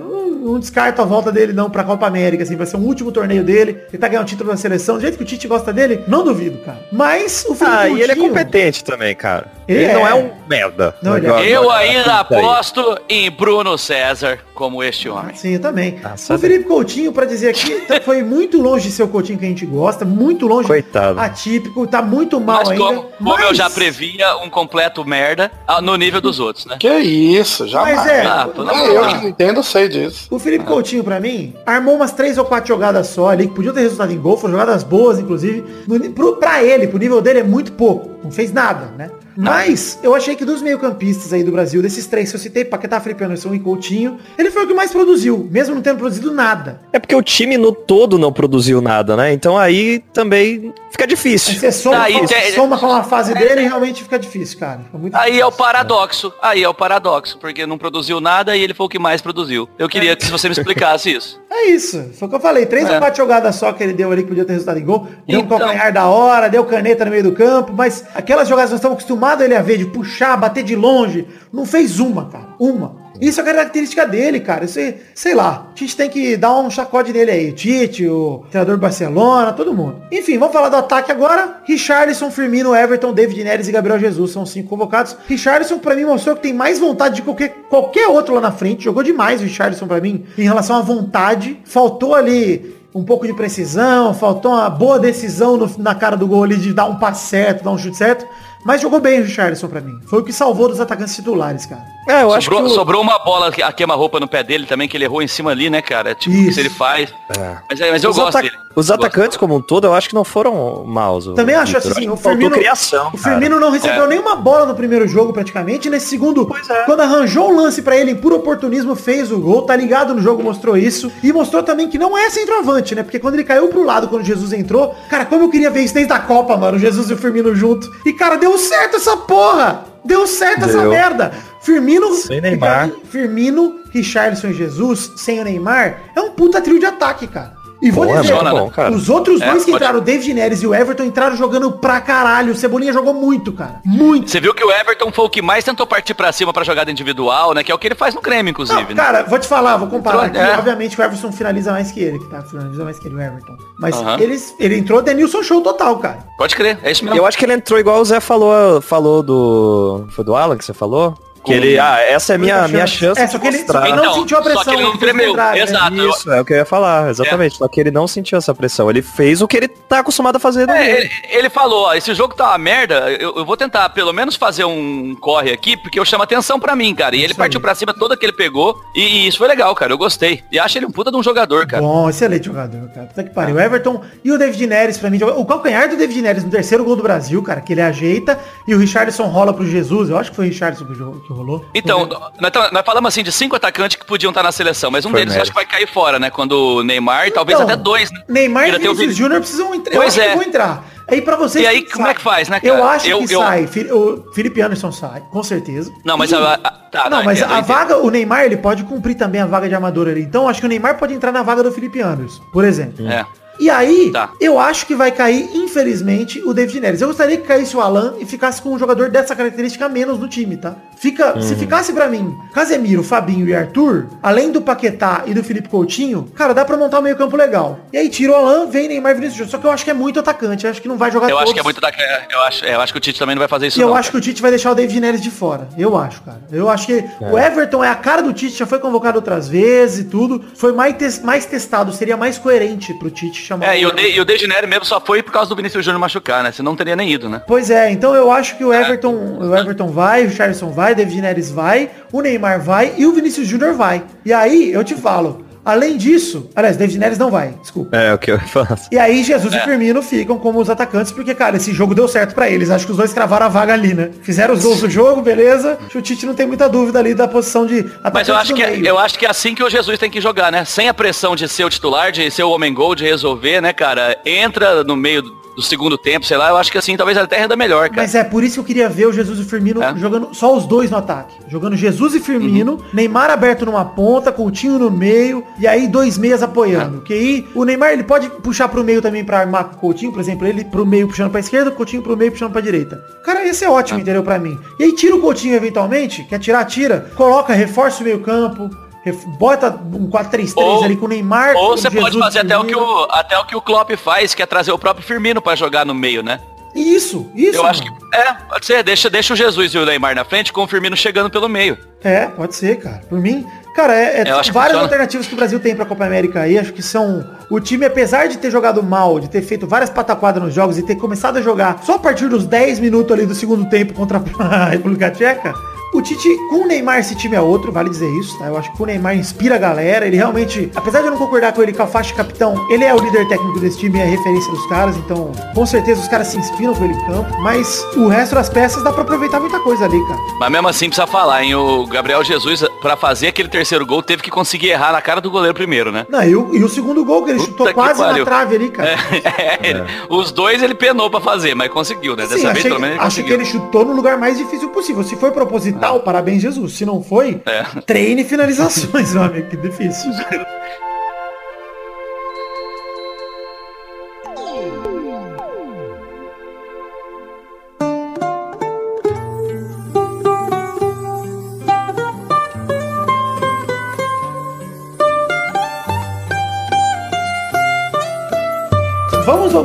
[0.45, 3.43] não, descarto a volta dele não pra Copa América, assim, vai ser o último torneio
[3.43, 3.81] dele.
[3.89, 6.57] Ele tá ganhando título na seleção, do jeito que o Tite gosta dele, não duvido,
[6.59, 6.79] cara.
[6.91, 9.47] Mas o Felipe Ah, e ele é Coutinho- competente também, cara.
[9.67, 10.11] Ele Ele, não é.
[10.11, 10.95] é um merda.
[11.01, 11.17] Não, é.
[11.19, 12.15] Igual- Eu igual- ainda Isso aí.
[12.19, 15.35] aposto em Bruno César como este homem.
[15.35, 15.99] Sim, eu também.
[16.01, 19.37] Nossa, o Felipe Coutinho, pra dizer aqui, tá- foi muito longe de ser o Coutinho
[19.39, 20.67] que a gente gosta, muito longe.
[20.67, 21.19] Coitado.
[21.19, 22.83] Atípico, tá muito mal Mas ainda.
[22.83, 26.77] como, como eu já previa, um completo merda ah, no nível dos outros, né?
[26.79, 27.95] Que isso, jamais.
[27.97, 30.27] Mas é, Ah, Ah, eu que entendo, sei disso.
[30.29, 33.73] O Felipe Coutinho, pra mim, armou umas três ou quatro jogadas só ali, que podiam
[33.73, 35.63] ter resultado em gol, foram jogadas boas, inclusive.
[35.87, 38.11] No, pro, pra ele, pro nível dele, é muito pouco.
[38.23, 39.09] Não fez nada, né?
[39.37, 42.99] Mas eu achei que dos meio-campistas aí do Brasil, desses três que eu citei, Paquetá,
[42.99, 46.81] Felipe Anderson e Coutinho, ele foi o que mais produziu, mesmo não tendo produzido nada.
[46.93, 49.33] É porque o time no todo não produziu nada, né?
[49.33, 51.55] Então aí também fica Aí difícil.
[51.59, 54.79] você soma, Aí com- tem- soma com a fase dele e realmente fica difícil, cara.
[54.85, 55.65] Fica muito Aí é o difícil.
[55.65, 56.33] paradoxo.
[56.41, 59.67] Aí é o paradoxo, porque não produziu nada e ele foi o que mais produziu.
[59.77, 61.43] Eu queria que você me explicasse isso.
[61.55, 62.65] É isso, foi o que eu falei.
[62.65, 62.91] Três É.
[62.95, 65.07] ou quatro jogadas só que ele deu ali que podia ter resultado em gol.
[65.25, 65.57] Deu um Então.
[65.57, 68.97] calcanhar da hora, deu caneta no meio do campo, mas aquelas jogadas que nós estamos
[68.97, 72.49] acostumados a ele a ver, de puxar, bater de longe, não fez uma, cara.
[72.59, 73.03] Uma.
[73.21, 74.65] Isso é característica dele, cara.
[74.65, 74.77] Isso,
[75.13, 75.67] sei lá.
[75.73, 77.51] A gente tem que dar um sacode nele aí.
[77.53, 80.01] Tite, o treinador do Barcelona, todo mundo.
[80.11, 81.61] Enfim, vamos falar do ataque agora.
[81.63, 85.15] Richarlison, Firmino, Everton, David Neres e Gabriel Jesus são cinco convocados.
[85.29, 88.83] Richarlison, pra mim, mostrou que tem mais vontade de qualquer, qualquer outro lá na frente.
[88.83, 91.57] Jogou demais o Richarlison pra mim em relação à vontade.
[91.63, 96.43] Faltou ali um pouco de precisão, faltou uma boa decisão no- na cara do gol
[96.43, 98.25] ali de dar um passe certo, dar um chute certo.
[98.65, 99.99] Mas jogou bem o Richarlison pra mim.
[100.07, 101.94] Foi o que salvou dos atacantes titulares, cara.
[102.07, 104.65] É, eu acho Sobrou, que o- sobrou uma bola que- a queima-roupa no pé dele
[104.65, 106.13] também, que ele errou em cima ali, né, cara?
[106.13, 106.53] Tipo, Isso.
[106.53, 107.09] se ele faz.
[107.29, 107.55] É.
[107.69, 108.51] Mas, é, mas eu os, gosto dele.
[108.75, 108.93] os Gosto.
[108.93, 111.25] atacantes como um todo, eu acho que não foram maus.
[111.35, 111.91] Também acho Vitor.
[111.91, 114.07] assim, o Firmino, criação, o Firmino não recebeu É.
[114.07, 116.47] nenhuma bola no primeiro jogo praticamente, nesse segundo,
[116.85, 120.21] quando arranjou um lance pra ele em puro oportunismo, fez o gol, tá ligado no
[120.21, 123.67] jogo, mostrou isso, e mostrou também que não é centroavante, né, porque quando ele caiu
[123.69, 126.77] pro lado, quando Jesus entrou, cara, como eu queria ver isso desde a Copa, mano,
[126.77, 130.79] o Jesus e o Firmino junto, e cara, deu certo essa porra, deu certo essa
[130.81, 130.89] Deu.
[130.91, 131.31] merda,
[131.65, 132.91] Firmino, Sem Neymar.
[133.09, 137.55] Firmino, Richarlison e Jesus, sem o Neymar, é um puta trio de ataque, cara.
[137.81, 138.89] E vou é dizer, muito bom, cara.
[138.91, 141.71] os outros É, dois que pode- entraram, o David Neres e o Everton, entraram jogando
[141.73, 142.53] pra caralho.
[142.53, 143.81] O Cebolinha jogou muito, cara.
[143.85, 144.31] Muito.
[144.31, 146.89] Você viu que o Everton foi o que mais tentou partir pra cima pra jogada
[146.89, 147.63] individual, né?
[147.63, 148.79] Que é o que ele faz no Grêmio, inclusive.
[148.81, 148.95] Não, né?
[148.95, 150.37] cara, vou te falar, vou comparar aqui.
[150.37, 150.57] Entrou, é.
[150.57, 152.41] Obviamente que o Everton finaliza mais que ele, que tá?
[152.43, 153.57] Finaliza mais que ele, o Everton.
[153.77, 156.19] Mas eles, ele entrou Denilson Show total, cara.
[156.37, 157.19] Pode crer, é isso mesmo.
[157.19, 160.07] Eu acho que ele entrou igual o Zé falou, falou do.
[160.11, 161.13] Foi do Alan que você falou?
[161.45, 163.87] Que ele, ah, essa é minha, minha chance É, só de que ele, só que
[163.87, 164.63] ele não Então, sentiu a só pressão.
[164.63, 165.59] que ele não tremeu, né?
[165.59, 165.95] exato.
[165.95, 167.57] Isso, é o que eu ia falar, exatamente.
[167.57, 168.89] Só que ele não sentiu essa pressão.
[168.89, 171.93] Ele fez o que ele tá acostumado a fazer no É, ele, ele falou, ó,
[171.93, 175.77] esse jogo tá uma merda, eu, eu vou tentar pelo menos fazer um corre aqui,
[175.77, 177.15] porque eu chamo atenção pra mim, cara.
[177.15, 177.61] E ele Isso partiu aí.
[177.63, 180.43] pra cima toda que ele pegou, e, e isso foi legal, cara, eu gostei.
[180.51, 181.81] E acho ele um puta de um jogador, cara.
[181.83, 183.07] Bom, excelente jogador, cara.
[183.07, 183.55] Puta que pariu.
[183.55, 186.83] O Everton e o David Neres, pra mim, o calcanhar do David Neres no terceiro
[186.83, 190.09] gol do Brasil, cara, que ele ajeita, e o Richardson rola pro Jesus.
[190.09, 191.65] Eu acho que foi o Richardson que rolou.
[191.73, 192.07] Então,
[192.39, 195.11] nós, tá- nós falamos assim de cinco atacantes que podiam estar na seleção, mas um
[195.11, 196.29] Foi deles eu acho que vai cair fora, né?
[196.29, 198.21] Quando o Neymar, e talvez Então, até dois, né?
[198.27, 199.93] Neymar e Vinícius Júnior precisam entrar.
[199.95, 200.35] Eu Pois acho que é.
[200.35, 200.83] vão entrar.
[201.07, 201.63] Aí pra vocês.
[201.63, 202.11] E aí, como sai?
[202.11, 202.89] é que faz, né, Eu cara?
[202.91, 203.69] acho Eu- que eu- sai.
[203.91, 205.91] O Felipe Anderson sai, com certeza.
[206.03, 207.67] Não, mas E- a, a- tá, não, mas entendo, a entendo.
[207.67, 210.21] vaga, o Neymar, ele pode cumprir também a vaga de amador ali.
[210.21, 213.07] Então, acho que o Neymar pode entrar na vaga do Felipe Anderson, por exemplo.
[213.07, 213.23] É.
[213.59, 214.31] E aí, Tá.
[214.39, 217.01] eu acho que vai cair, infelizmente, o David Neres.
[217.01, 220.19] Eu gostaria que caísse o Alan e ficasse com um jogador dessa característica a menos
[220.19, 220.75] no time, tá?
[220.97, 225.67] Fica, Se ficasse pra mim Casemiro, Fabinho e Arthur, além do Paquetá e do Felipe
[225.69, 227.79] Coutinho, cara, dá pra montar um meio campo legal.
[227.93, 229.51] E aí tira o Alan, vem Neymar Vinícius Júnior.
[229.51, 230.65] Só que eu acho que é muito atacante.
[230.65, 231.43] Eu acho que não vai jogar Eu todos.
[231.43, 231.91] acho que é muito da.
[232.31, 233.77] Eu acho, eu acho que o Tite também não vai fazer isso.
[233.79, 235.67] E eu não, acho que o Tite vai deixar o David Neres de fora.
[235.77, 236.39] Eu acho, cara.
[236.51, 239.99] Eu acho que o Everton é a cara do Tite, já foi convocado outras vezes
[239.99, 240.43] e tudo.
[240.55, 243.91] Foi mais, mais testado, seria mais coerente pro Tite chamar É, e o.
[243.91, 246.51] De, e o mesmo só foi por causa do Vinícius Júnior machucar, né?
[246.51, 247.41] Senão não teria nem ido, né?
[247.47, 250.95] Pois é, então eu acho que o Everton, o Everton vai, o Charleston vai, o
[250.95, 254.03] David Neres vai, o Neymar vai e o Vinícius Júnior vai.
[254.25, 257.97] E aí, eu te falo, além disso, aliás, David Neres não vai, desculpa.
[257.97, 258.87] É, o que eu faço.
[258.91, 262.35] E aí Jesus e Firmino ficam como os atacantes, porque, cara, esse jogo deu certo
[262.35, 262.69] pra eles.
[262.69, 264.11] Acho que os dois cravaram a vaga ali, né?
[264.21, 265.77] Fizeram os gols do jogo, beleza.
[265.93, 268.61] O Tite não tem muita dúvida ali da posição de atacante Mas eu acho, que
[268.61, 270.63] é, eu acho que é assim que o Jesus tem que jogar, né?
[270.65, 273.73] Sem a pressão de ser o titular, de ser o homem gol, de resolver, né,
[273.73, 274.17] cara?
[274.25, 275.23] Entra no meio
[275.55, 278.01] do segundo tempo, sei lá, eu acho que assim talvez até renda melhor, cara.
[278.01, 279.95] Mas é por isso que eu queria ver o Jesus e o Firmino É.
[279.97, 281.33] jogando só os dois no ataque.
[281.47, 282.79] Jogando Jesus e Firmino, Uhum.
[282.93, 287.01] Neymar aberto numa ponta, Coutinho no meio, e aí dois meias apoiando.
[287.01, 290.11] Que aí o Neymar ele pode puxar pro meio também pra armar com o Coutinho,
[290.11, 293.01] por exemplo, ele pro meio puxando pra esquerda, o Coutinho pro meio puxando pra direita.
[293.23, 294.57] Cara, esse é ótimo, entendeu, pra mim.
[294.79, 298.69] E aí tira o Coutinho eventualmente, quer tirar, tira, coloca, reforça o meio campo,
[299.11, 302.73] bota um 4-3-3 Ou- ali com o Neymar, Ou você pode fazer até o, que
[302.73, 302.91] Firmino.
[302.91, 305.85] o, até o que o Klopp faz, que é trazer o próprio Firmino pra jogar
[305.85, 306.39] no meio, né?
[306.75, 307.57] Isso, isso.
[307.59, 307.89] Eu acho que.
[307.89, 308.01] mano.
[308.13, 308.83] É, pode ser.
[308.83, 311.77] Deixa, deixa o Jesus e o Neymar na frente com o Firmino chegando pelo meio.
[312.03, 313.01] É, pode ser, cara.
[313.07, 314.81] Por mim, cara, é, é que várias funciona.
[314.81, 316.59] alternativas que o Brasil tem pra Copa América aí.
[316.59, 317.25] Acho que são.
[317.49, 320.83] O time, apesar de ter jogado mal, de ter feito várias pataquadas nos jogos e
[320.83, 324.21] ter começado a jogar só a partir dos 10 minutos ali do segundo tempo contra
[324.39, 325.53] a República Tcheca.
[325.93, 328.47] O Tite, com o Neymar, esse time é outro, vale dizer isso, tá?
[328.47, 330.05] Eu acho que o Neymar inspira a galera.
[330.05, 332.83] Ele realmente, apesar de eu não concordar com ele com a faixa de capitão, ele
[332.83, 334.97] é o líder técnico desse time e é a referência dos caras.
[334.97, 337.41] Então, com certeza os caras se inspiram com ele em campo.
[337.41, 340.19] Mas o resto das peças dá pra aproveitar muita coisa ali, cara.
[340.39, 341.55] Mas mesmo assim precisa falar, hein?
[341.55, 345.31] O Gabriel Jesus, pra fazer aquele terceiro gol, teve que conseguir errar na cara do
[345.31, 346.05] goleiro primeiro, né?
[346.09, 348.25] Não, e o, e o segundo gol que ele Puta chutou que quase na pariu.
[348.25, 348.89] trave ali, cara.
[349.37, 352.23] É, Os dois ele penou pra fazer, mas conseguiu, né?
[352.23, 353.35] Dessa Sim, vez achei, pelo menos ele acho que conseguiu.
[353.35, 355.03] ele chutou no lugar mais difícil possível.
[355.03, 356.73] Se foi proposital, parabéns, Jesus.
[356.73, 357.63] Se não foi, É.
[357.85, 359.49] treine finalizações, meu amigo.
[359.49, 360.11] Que difícil.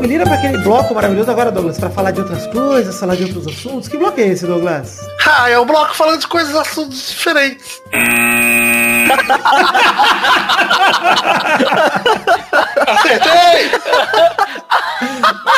[0.00, 3.24] Doug Lira, para aquele bloco maravilhoso agora, Douglas, para falar de outras coisas, falar de
[3.24, 3.86] outros assuntos.
[3.86, 5.06] Que bloco é esse, Douglas?
[5.26, 7.82] Ah, é o bloco falando de coisas, assuntos diferentes.
[12.86, 13.70] Acertei!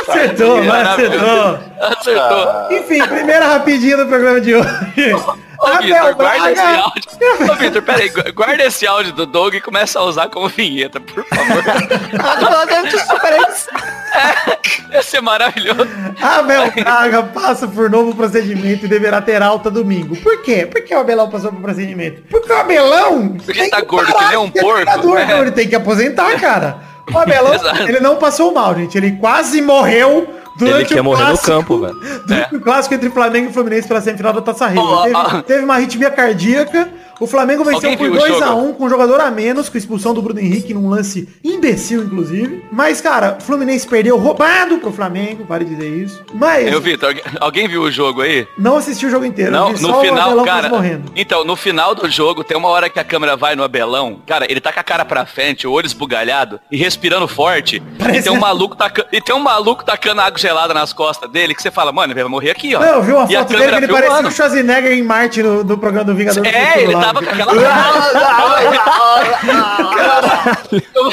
[0.09, 1.59] Acertou, mas acertou.
[1.81, 2.72] Acertou.
[2.72, 4.68] Enfim, primeira rapidinha do programa de hoje.
[5.62, 6.79] Ô, Vitor, Abel guarda esse Braga.
[6.81, 7.53] áudio.
[7.53, 10.98] Ô, Vitor, peraí, gu- guarda esse áudio do Doug e começa a usar como vinheta,
[11.01, 11.62] por favor.
[14.12, 15.88] é, ia ser maravilhoso.
[16.20, 20.16] Abel Braga passa por novo procedimento e deverá ter alta domingo.
[20.16, 20.66] Por quê?
[20.66, 22.22] Por que o Abelão passou por procedimento?
[22.29, 25.40] Porque o Abelão Porque tá gordo que nem um de ser porco, né?
[25.40, 26.91] Ele tem que aposentar, cara.
[27.12, 27.52] O Abelão,
[27.88, 28.96] ele não passou mal, gente.
[28.96, 31.94] Ele quase morreu durante Ele quer o morrer no clássico- campo, velho.
[32.26, 34.82] Durante o clássico entre Flamengo e Fluminense pela semifinal da Taça Rio.
[34.82, 35.42] Ó, teve, ó.
[35.42, 36.88] teve uma arritmia cardíaca.
[37.22, 38.74] O Flamengo venceu por viu o 2x1 jogo?
[38.74, 42.64] com um jogador a menos, com a expulsão do Bruno Henrique num lance imbecil, inclusive.
[42.72, 46.20] Mas, cara, o Fluminense perdeu roubado pro Flamengo, vale dizer isso.
[46.35, 48.46] Mas Eu, Vitor, alguém- viu o jogo aí?
[48.58, 49.52] não assisti o jogo inteiro.
[49.52, 50.70] Não, no final, cara.
[51.14, 54.20] Então, no final do jogo, tem uma hora que a câmera vai no Abelão.
[54.26, 57.80] Cara, ele tá com a cara pra frente, o olho esbugalhado e respirando forte.
[57.98, 59.06] Parece- E tem um maluco taca...
[59.12, 62.20] e tem um maluco tacando água gelada nas costas dele que você fala, mano, ele
[62.20, 62.80] vai morrer aqui, ó.
[62.80, 65.62] Não, eu vi uma E foto dele que ele parecia o Schwarzenegger em Marte no,
[65.62, 67.53] do programa do Vingador do É, Futuro ele lá, tava que- com aquela.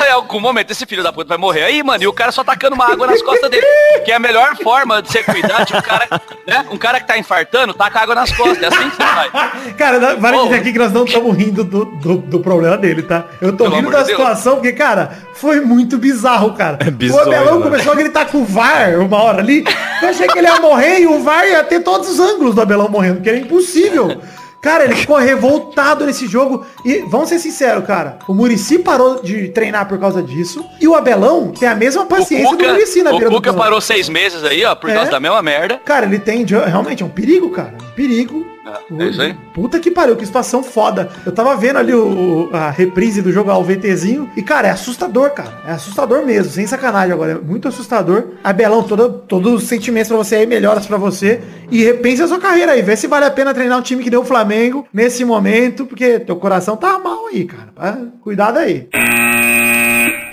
[0.08, 2.44] Em algum momento esse filho da puta vai morrer aí, mano, e o cara só
[2.44, 3.66] tacando uma água nas costas dele.
[4.06, 6.08] Que é a melhor forma de você cuidar de um cara,
[6.48, 6.66] né?
[6.72, 8.62] Um cara que tá infartando, taca água nas costas.
[8.64, 9.30] É assim que você vai.
[9.78, 13.26] Cara, vale dizer aqui que nós não estamos rindo do, do, do problema dele, tá?
[13.42, 14.10] Eu tô Pelo rindo da Deus.
[14.18, 16.78] situação, porque, cara, foi muito bizarro, cara.
[16.82, 17.64] É bizonho, o Abelão né?
[17.64, 19.64] começou a gritar com o VAR uma hora ali.
[20.02, 22.62] Eu achei que ele ia morrer e o VAR ia ter todos os ângulos do
[22.62, 24.22] Abelão morrendo, porque era impossível.
[24.62, 26.66] Cara, ele ficou revoltado nesse jogo.
[26.84, 28.20] E vamos ser sinceros, cara.
[28.28, 30.66] O Murici parou de treinar por causa disso.
[30.82, 33.62] E o Abelão tem a mesma paciência do Murici na o beira do Cuca campo.
[33.64, 34.94] parou seis meses aí, ó, por É.
[34.96, 35.80] causa da mesma merda.
[35.86, 36.44] Cara, ele tem.
[36.46, 37.74] Realmente, é um perigo, cara.
[37.82, 38.46] Um perigo.
[38.66, 39.36] É, é isso aí.
[39.54, 41.10] Puta que pariu, que situação foda.
[41.26, 44.30] Eu tava vendo ali o, a reprise do jogo ao VTzinho.
[44.36, 45.62] E, cara, é assustador, cara.
[45.68, 47.34] É assustador mesmo, sem sacanagem agora.
[47.34, 48.30] É muito assustador.
[48.44, 51.42] Abelão, todo, todos os sentimentos pra você aí, melhoras pra você.
[51.72, 52.82] E repense a sua carreira aí.
[52.82, 55.86] Vê se vale a pena treinar um time que deu o Flamengo nesse momento.
[55.86, 57.70] Porque teu coração tá mal aí, cara.
[57.78, 58.88] Ah, Cuidado aí.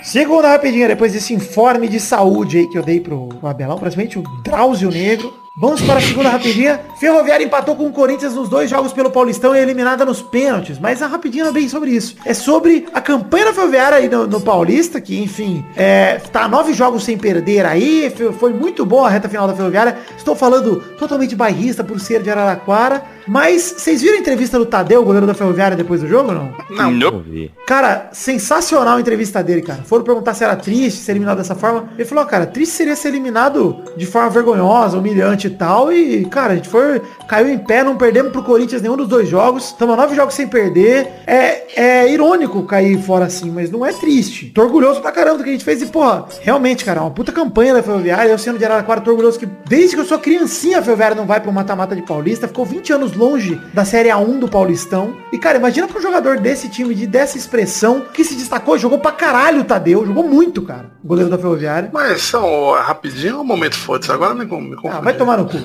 [0.03, 4.23] Segunda rapidinha, depois desse informe de saúde aí que eu dei pro Abelão, praticamente o
[4.43, 5.33] Drauzio Negro.
[5.59, 6.79] Vamos para a segunda rapidinha.
[6.99, 10.77] Ferroviária empatou com o Corinthians nos dois jogos pelo Paulistão e é eliminada nos pênaltis.
[10.77, 12.15] Mas a rapidinha não é bem sobre isso.
[12.23, 16.73] É sobre a campanha da Ferroviária aí no, no Paulista, que enfim, é, tá nove
[16.73, 18.13] jogos sem perder aí.
[18.37, 19.97] Foi, muito boa a reta final da Ferroviária.
[20.15, 23.03] Estou falando totalmente bairrista por ser de Araraquara.
[23.27, 26.53] Mas vocês viram a entrevista do Tadeu, goleiro da Ferroviária, depois do jogo não?
[26.69, 26.91] Não.
[26.91, 27.51] Não vi.
[27.65, 29.81] Cara, sensacional a entrevista dele, cara.
[29.83, 31.89] Foram perguntar se era triste ser eliminado dessa forma.
[31.95, 35.91] Ele falou, cara, triste seria ser eliminado de forma vergonhosa, humilhante e tal.
[35.91, 39.27] E, cara, a gente foi, caiu em pé, não perdemos pro Corinthians nenhum dos dois
[39.27, 39.67] jogos.
[39.67, 41.07] Estamos a nove jogos sem perder.
[41.25, 44.47] É, é irônico cair fora assim, mas não é triste.
[44.47, 45.81] Tô orgulhoso pra caramba do que a gente fez.
[45.81, 48.31] E, porra, realmente, cara, uma puta campanha da Ferroviária.
[48.31, 51.25] Eu sendo de Araraquara, tô orgulhoso que desde que eu sou criancinha, a Ferroviária não
[51.25, 52.47] vai pro mata-mata de Paulista.
[52.47, 55.15] Ficou 20 anos longe da Série A1 do Paulistão.
[55.31, 58.99] E, cara, imagina pra um jogador desse time, de dessa expressão, que se destacou, jogou
[58.99, 60.05] pra caralho o Tadeu.
[60.05, 60.96] Jogou muito, cara.
[61.07, 61.89] Goleiro da Ferroviária.
[61.93, 64.11] Mas só rapidinho é um momento foda-se.
[64.11, 65.03] Agora me, me Ah, confundi.
[65.03, 65.57] vai tomar no cu.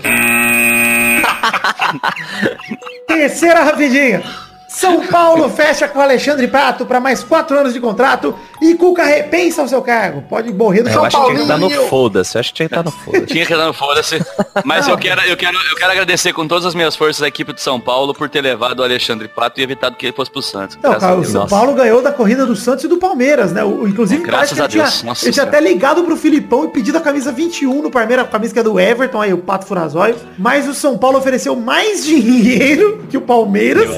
[3.06, 4.22] Terceira rapidinha.
[4.68, 9.62] São Paulo fecha com Alexandre Pato para mais quatro anos de contrato e Cuca repensa
[9.62, 10.22] o seu cargo.
[10.22, 12.36] Pode morrer do Eu São acho que tinha que estar no foda-se.
[12.36, 13.26] Eu acho que tinha que estar no foda-se.
[13.32, 14.24] Tinha que dar no foda-se.
[14.64, 17.52] Mas eu quero, eu, quero, eu quero agradecer com todas as minhas forças a equipe
[17.52, 20.40] de São Paulo por ter levado o Alexandre Pato e evitado que ele fosse pro
[20.42, 20.76] Santos.
[20.82, 21.24] Não, Graças cara, o.
[21.24, 21.46] São.
[21.46, 23.64] Paulo ganhou da corrida do Santos e do Palmeiras, né?
[23.64, 24.98] O, inclusive, Graças parece que ele a Deus.
[24.98, 28.26] tinha, Nossa ele tinha até ligado pro Filipão e pedido a camisa 21 no Palmeiras,
[28.26, 30.14] a camisa que é do Everton, aí o Pato Furazóio.
[30.38, 33.90] Mas o São Paulo ofereceu mais dinheiro que o Palmeiras.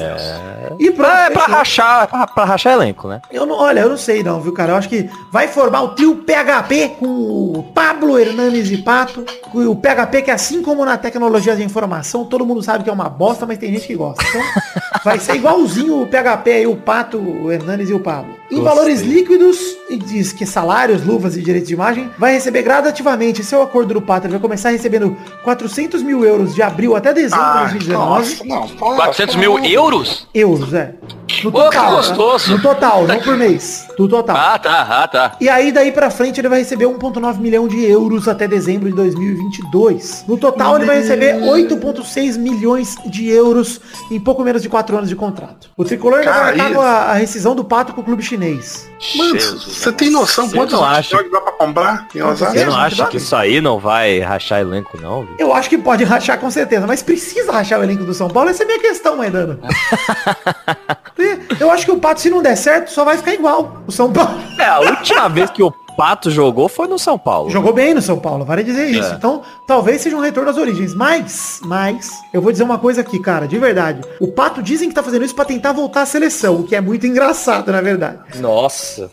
[0.79, 3.21] E pronto, É pra rachar, é pra, pra rachar elenco, né?
[3.31, 4.71] Eu não, olha, eu não sei não, viu, cara?
[4.73, 9.23] Eu acho que vai formar o trio PHP com o Pablo Hernanes e Pato.
[9.51, 12.93] com O PHP que assim como na tecnologia de informação, todo mundo sabe que é
[12.93, 14.23] uma bosta, mas tem gente que gosta.
[14.27, 14.41] Então,
[15.05, 18.33] vai ser igualzinho o PHP aí, o Pato, o Hernanes e o Pablo.
[18.49, 18.63] Em Gostei.
[18.63, 19.57] valores líquidos,
[19.89, 23.41] e diz que salários, luvas e direitos de imagem, vai receber gradativamente.
[23.41, 24.25] Esse é o acordo do Pato.
[24.27, 27.95] Ele vai começar recebendo 400 mil euros de abril até dezembro de Ah, 2019.
[27.95, 28.67] nossa, não.
[28.77, 29.47] para, 400 para.
[29.47, 30.27] mil euros?
[30.33, 30.93] Euros, é.
[31.43, 31.91] No Pô, que total.
[31.91, 31.97] né?
[31.97, 32.51] gostoso.
[32.51, 33.87] No total, não por mês.
[33.97, 34.35] No total.
[34.35, 35.35] Ah, tá, ah, tá.
[35.39, 38.95] E aí daí pra frente ele vai receber 1.9 milhão de euros até dezembro de
[38.95, 40.25] 2022.
[40.27, 43.79] No total ele vai receber 8.6 milhões de euros
[44.11, 45.69] em pouco menos de 4 anos de contrato.
[45.77, 48.89] O tricolor ainda vai marcar a, a rescisão do pato com o clube chinês.
[49.15, 50.47] Mano, você tem noção
[50.83, 51.11] acho.
[51.11, 52.07] jogos dá pra comprar?
[52.13, 55.25] Você não acha que isso aí não vai rachar elenco, não?
[55.25, 55.35] Viu?
[55.37, 58.49] Eu acho que pode rachar com certeza, mas precisa rachar o elenco do São Paulo?
[58.49, 59.59] Essa é a minha questão, Maidana.
[61.59, 63.81] Eu acho que o Pato, se não der certo, só vai ficar igual.
[63.87, 64.35] O São Paulo.
[64.57, 67.49] É, a última vez que o Pato jogou foi no São Paulo.
[67.49, 69.11] Jogou bem no São Paulo, vale dizer isso.
[69.11, 69.15] É.
[69.15, 70.93] Então, talvez seja um retorno às origens.
[70.93, 74.01] Mas, mas, eu vou dizer uma coisa aqui, cara, de verdade.
[74.19, 76.81] O Pato dizem que tá fazendo isso pra tentar voltar à seleção, o que é
[76.81, 78.19] muito engraçado, na verdade.
[78.39, 79.09] Nossa.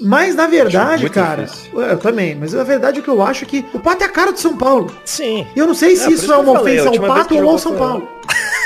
[0.00, 1.80] Mas, na verdade, cara, difícil.
[1.80, 4.32] eu também, mas a verdade é que eu acho que o Pato é a cara
[4.32, 4.90] do São Paulo.
[5.04, 5.46] Sim.
[5.54, 7.58] E eu não sei se por isso isso é uma ofensa ao Pato ou ao
[7.58, 8.08] São Paulo.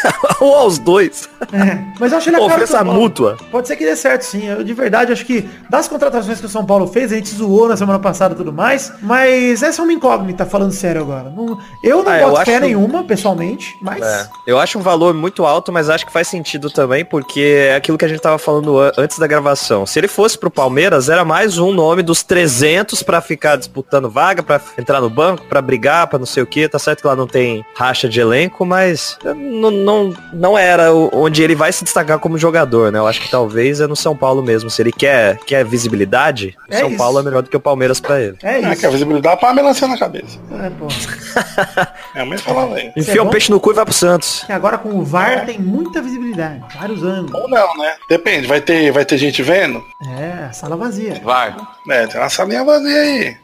[0.40, 1.28] Ou aos dois.
[1.52, 3.36] É, mas eu acho ele a Ofensa mútua.
[3.50, 4.46] Pode ser que dê certo, sim.
[4.46, 7.68] Eu, de verdade, acho que das contratações que o São Paulo fez, a gente zoou
[7.68, 8.92] na semana passada e tudo mais.
[9.02, 11.30] Mas essa é uma incógnita, falando sério agora.
[11.30, 14.02] Não- eu não Ah, boto fé nenhuma, pessoalmente, mas...
[14.02, 14.28] É.
[14.46, 17.96] Eu acho um valor muito alto, mas acho que faz sentido também, porque é aquilo
[17.98, 19.84] que a gente tava falando an- antes da gravação.
[19.86, 24.42] Se ele fosse pro Palmeiras, era mais um nome dos 300 pra ficar disputando vaga,
[24.42, 26.68] pra entrar no banco, pra brigar, pra não sei o que.
[26.68, 30.92] Tá certo que lá não tem racha de elenco, mas eh, não, não, não era
[30.94, 32.98] onde ele vai se destacar como jogador, né?
[32.98, 34.70] Eu acho que talvez é no São Paulo mesmo.
[34.70, 36.98] Se ele quer, quer visibilidade, É São isso.
[36.98, 38.36] Paulo é melhor do que o Palmeiras pra ele.
[38.42, 38.80] É É, isso.
[38.80, 40.38] que a visibilidade para melancia na cabeça.
[40.52, 40.86] É, pô.
[42.14, 42.90] É, mas falava aí.
[42.96, 43.30] Isso é Enfia um bom?
[43.30, 44.42] peixe no cu e vai pro Santos.
[44.44, 46.60] Que agora com o VAR tem muita visibilidade.
[46.78, 47.40] Vários ângulos.
[47.40, 47.94] Ou não, né?
[48.08, 49.82] Depende, vai ter, vai ter gente vendo?
[50.18, 51.20] É, sala vazia.
[51.24, 51.54] Vai.
[51.88, 53.36] É, tem uma salinha vazia aí.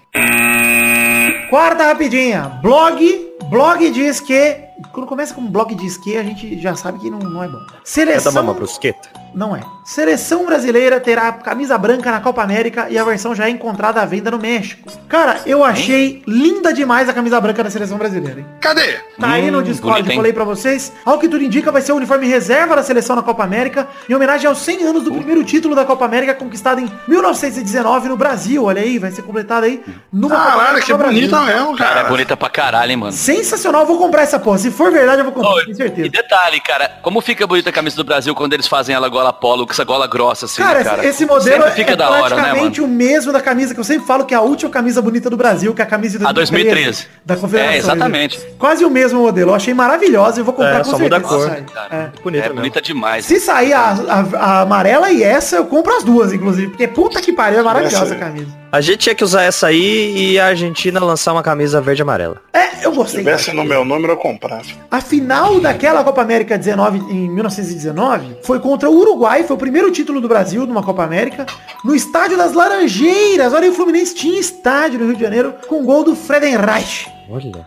[1.48, 2.58] Quarta rapidinha.
[2.62, 3.25] Blog.
[3.48, 4.66] Blog diz que.
[4.92, 7.58] Quando começa com blog diz que, a gente já sabe que não, não é bom.
[7.58, 8.32] É da Seleção.
[8.32, 9.08] mama brusqueta?
[9.36, 9.60] Não é.
[9.84, 14.04] Seleção brasileira terá camisa branca na Copa América e a versão já é encontrada à
[14.06, 14.90] venda no México.
[15.10, 18.46] Cara, eu achei linda demais a camisa branca da seleção brasileira, hein?
[18.62, 18.94] Cadê?
[19.20, 20.16] Tá aí no Hum, Discord, bonito, hein?
[20.16, 20.90] falei pra vocês.
[21.04, 24.14] Ao que tudo indica, vai ser o uniforme reserva da seleção na Copa América, em
[24.14, 28.64] homenagem aos 100 anos do primeiro título da Copa América, conquistado em 1919 no Brasil.
[28.64, 32.06] Olha aí, vai ser completado aí numa Copa Caralho, América que bonita mesmo, Cara, cara.
[32.06, 33.12] é bonita pra caralho, hein, mano.
[33.12, 34.58] Sensacional, eu vou comprar essa porra.
[34.58, 36.08] Se for verdade, eu vou comprar, Ô, com E certeza.
[36.08, 39.66] detalhe, cara, como fica bonita a camisa do Brasil quando eles fazem ela gola polo,
[39.66, 41.06] com essa gola grossa assim, Cara, né, cara?
[41.06, 42.92] esse modelo Sempre fica é da hora, né, praticamente mano?
[42.92, 45.36] o mesmo da camisa que eu sempre falo que é a última camisa bonita do
[45.36, 47.06] Brasil, que é a camisa de A 2013.
[47.24, 47.72] da Confederação.
[47.74, 48.38] É, exatamente.
[48.58, 49.50] Quase o mesmo modelo.
[49.50, 51.46] Eu achei maravilhosa e vou comprar É, com só muda certeza.
[51.46, 51.64] a cor.
[51.74, 52.22] Cara, É.
[52.22, 52.56] Bonita é mesmo.
[52.56, 53.24] bonita demais.
[53.24, 56.68] Se sair a, a- a amarela e essa, eu compro as duas, inclusive.
[56.68, 58.48] Porque puta que pariu, é maravilhosa Essa a camisa.
[58.70, 62.04] A gente tinha que usar essa aí e a Argentina lançar uma camisa verde e
[62.04, 62.42] amarela.
[62.52, 63.20] É, eu Se gostei.
[63.20, 64.64] tivesse no meu número, eu comprava.
[64.90, 69.90] A final daquela Copa América 19, em 1919 foi contra o Uruguai, foi o primeiro
[69.90, 71.46] título do Brasil numa Copa América,
[71.84, 73.52] no estádio das Laranjeiras.
[73.52, 77.08] Olha, o Fluminense tinha estádio no Rio de Janeiro com gol do Friedenreich.
[77.30, 77.66] Olha.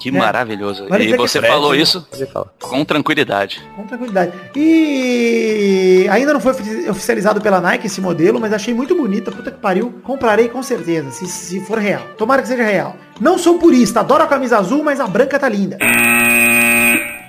[0.00, 0.86] Que maravilhoso.
[0.88, 2.06] Vale e que você Fred- falou isso
[2.60, 3.62] com tranquilidade.
[3.76, 4.32] Com tranquilidade.
[4.56, 9.30] E ainda não foi ofi- oficializado pela Nike esse modelo, mas achei muito bonita.
[9.30, 10.00] Puta que pariu.
[10.04, 12.02] Comprarei com certeza, se, se for real.
[12.16, 12.96] Tomara que seja real.
[13.20, 15.76] Não sou purista, adoro a camisa azul, mas a branca tá linda.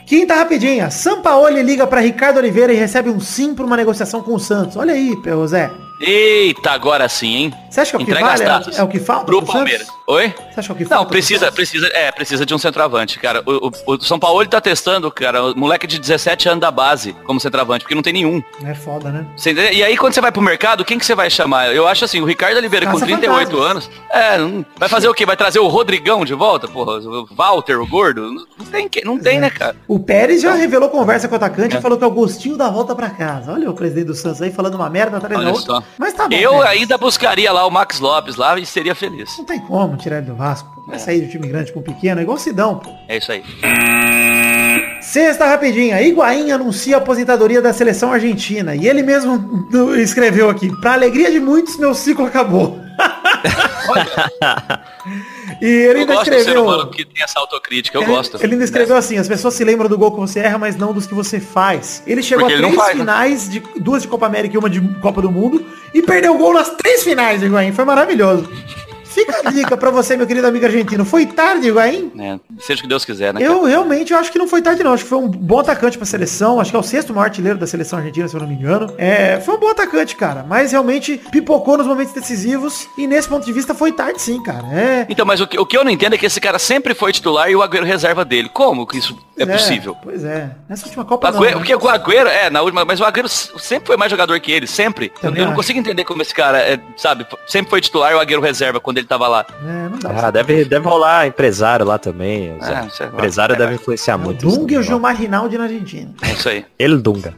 [0.05, 0.89] Quinta rapidinha.
[0.89, 4.75] Sampaoli liga pra Ricardo Oliveira e recebe um sim pra uma negociação com o Santos.
[4.75, 5.15] Olha aí,
[5.47, 5.69] Zé.
[6.01, 7.53] Eita, agora sim, hein?
[7.69, 8.43] Você acha que é o que Entrega vale?
[8.45, 9.85] as É, é o que falta Pro pro Palmeiras.
[9.85, 9.98] Santos?
[10.11, 10.33] Oi?
[10.51, 10.87] Você acha que é?
[10.89, 13.43] Não, precisa, precisa, é, precisa de um centroavante, cara.
[13.45, 16.71] O, o- o São Paulo ele tá testando, cara, o moleque de 17 anos da
[16.71, 18.41] base como centroavante, porque não tem nenhum.
[18.65, 19.23] É foda, né?
[19.37, 19.51] Você?
[19.53, 21.75] E aí quando você vai pro mercado, quem que você vai chamar?
[21.75, 23.69] Eu acho assim, o Ricardo Oliveira com Caça 38 fantasmas.
[23.69, 25.27] anos, é, não- vai fazer o quê?
[25.27, 26.97] Vai trazer o Rodrigão de volta, porra?
[26.97, 28.31] O Walter, o gordo?
[28.31, 29.41] Não tem, não tem, É.
[29.41, 29.75] né, cara?
[29.87, 32.67] O Pérez já revelou conversa com o atacante e falou que é o gostinho da
[32.71, 33.53] volta pra casa.
[33.53, 35.83] Olha o presidente do Santos aí falando uma merda atrás da outra.
[35.99, 36.35] Mas tá bom.
[36.35, 36.67] Eu Pérez.
[36.79, 39.37] ainda buscaria lá o Max Lopes lá e seria feliz.
[39.37, 40.69] Não tem como tirar ele do Vasco.
[40.75, 40.81] pô.
[40.89, 42.79] Vai sair do time grande pro pequeno, é igual o Sidão.
[42.79, 42.89] pô.
[43.07, 43.43] É isso aí.
[45.01, 46.01] Sexta rapidinha.
[46.01, 48.75] Higuaín anuncia a aposentadoria da seleção argentina.
[48.75, 50.69] E ele mesmo escreveu aqui.
[50.81, 52.77] Pra alegria de muitos, meu ciclo acabou.
[55.61, 56.87] e ele Eu ainda escreveu.
[56.89, 58.37] que tem essa autocrítica, eu ele, gosto.
[58.43, 60.91] ele ainda escreveu assim, as pessoas se lembram do gol que você erra, mas não
[60.93, 62.03] dos que você faz.
[62.05, 62.95] Ele chegou Porque a três faz, né?
[62.99, 66.37] finais, de, duas de Copa América e uma de Copa do Mundo, e perdeu o
[66.37, 67.71] gol nas três finais, Higuaín.
[67.71, 68.49] Foi maravilhoso.
[69.19, 71.03] Fica a dica pra você, meu querido amigo argentino.
[71.03, 72.11] Foi tarde, Higuaín?
[72.17, 73.41] É, seja o que Deus quiser, né?
[73.41, 74.93] Eu realmente eu acho que não foi tarde não.
[74.93, 76.59] Acho que foi um bom atacante pra seleção.
[76.59, 78.93] Acho que é o sexto maior artilheiro da seleção argentina, se eu não me engano.
[78.97, 80.45] É, foi um bom atacante, cara.
[80.47, 82.87] Mas realmente pipocou nos momentos decisivos.
[82.97, 84.65] E nesse ponto de vista foi tarde sim, cara.
[84.73, 85.05] É.
[85.09, 87.11] Então, mas o que, o que eu não entendo é que esse cara sempre foi
[87.11, 88.49] titular e o Agüero reserva dele.
[88.49, 89.95] Como que isso é, possível?
[90.01, 90.51] Pois é.
[90.67, 91.65] Nessa última Copa não, Agüero, né?
[91.65, 94.67] Porque o Agüero, é, na última, mas o Agüero sempre foi mais jogador que ele,
[94.67, 95.11] sempre.
[95.15, 98.15] Eu, Também eu não consigo entender como esse cara, é, sabe, sempre foi titular e
[98.15, 99.45] o Agüero reserva quando ele tava lá.
[99.61, 100.27] É, não dá.
[100.27, 102.55] Ah, deve, deve rolar empresário lá também.
[102.61, 103.13] É, sei lá.
[103.13, 104.47] empresário É, deve influenciar o muito.
[104.47, 104.83] Dunga e o.
[104.83, 106.13] Gilmar Rinaldi na Argentina.
[106.21, 106.65] É isso aí.
[106.77, 107.33] Ele Dunga.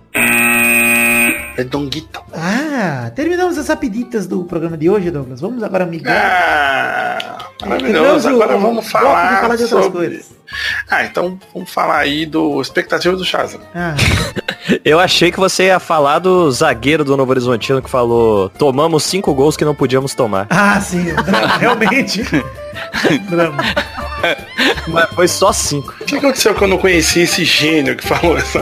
[1.62, 2.22] É Donguito.
[2.34, 5.40] Ah, terminamos as rapiditas do programa de hoje, Douglas.
[5.40, 6.16] Vamos agora migrar.
[6.18, 8.30] Ah, Terminamos maravilhoso.
[8.30, 9.98] o- Agora o vamos falar, falar de outras sobre...
[10.08, 10.26] coisas.
[10.90, 13.62] Ah, então vamos falar aí do expectativa do Shazam.
[13.76, 13.96] Ah,
[14.86, 19.34] Eu achei que você ia falar do zagueiro do Novo Horizontino que falou tomamos cinco
[19.34, 20.48] gols que não podíamos tomar.
[20.50, 21.06] ah sim,
[21.60, 22.24] realmente.
[23.30, 23.64] drama.
[24.88, 25.94] Mas foi só cinco.
[26.02, 28.62] O que aconteceu que eu não conheci esse gênio que falou essa?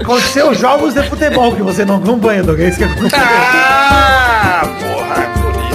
[0.00, 2.66] Aconteceu jogos de futebol que você não acompanha, Douglas.
[2.66, 3.18] É isso que aconteceu.
[3.20, 5.72] Ah, porra, é por isso.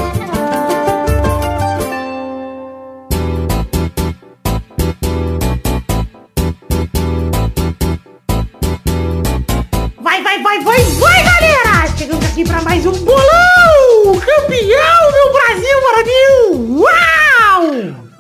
[10.02, 11.88] Vai, vai, vai, vai, vai, galera!
[11.98, 14.20] Chegamos aqui pra mais um bolão!
[14.26, 16.80] Campeão do Brasil, Brasil!
[16.80, 17.17] Uau!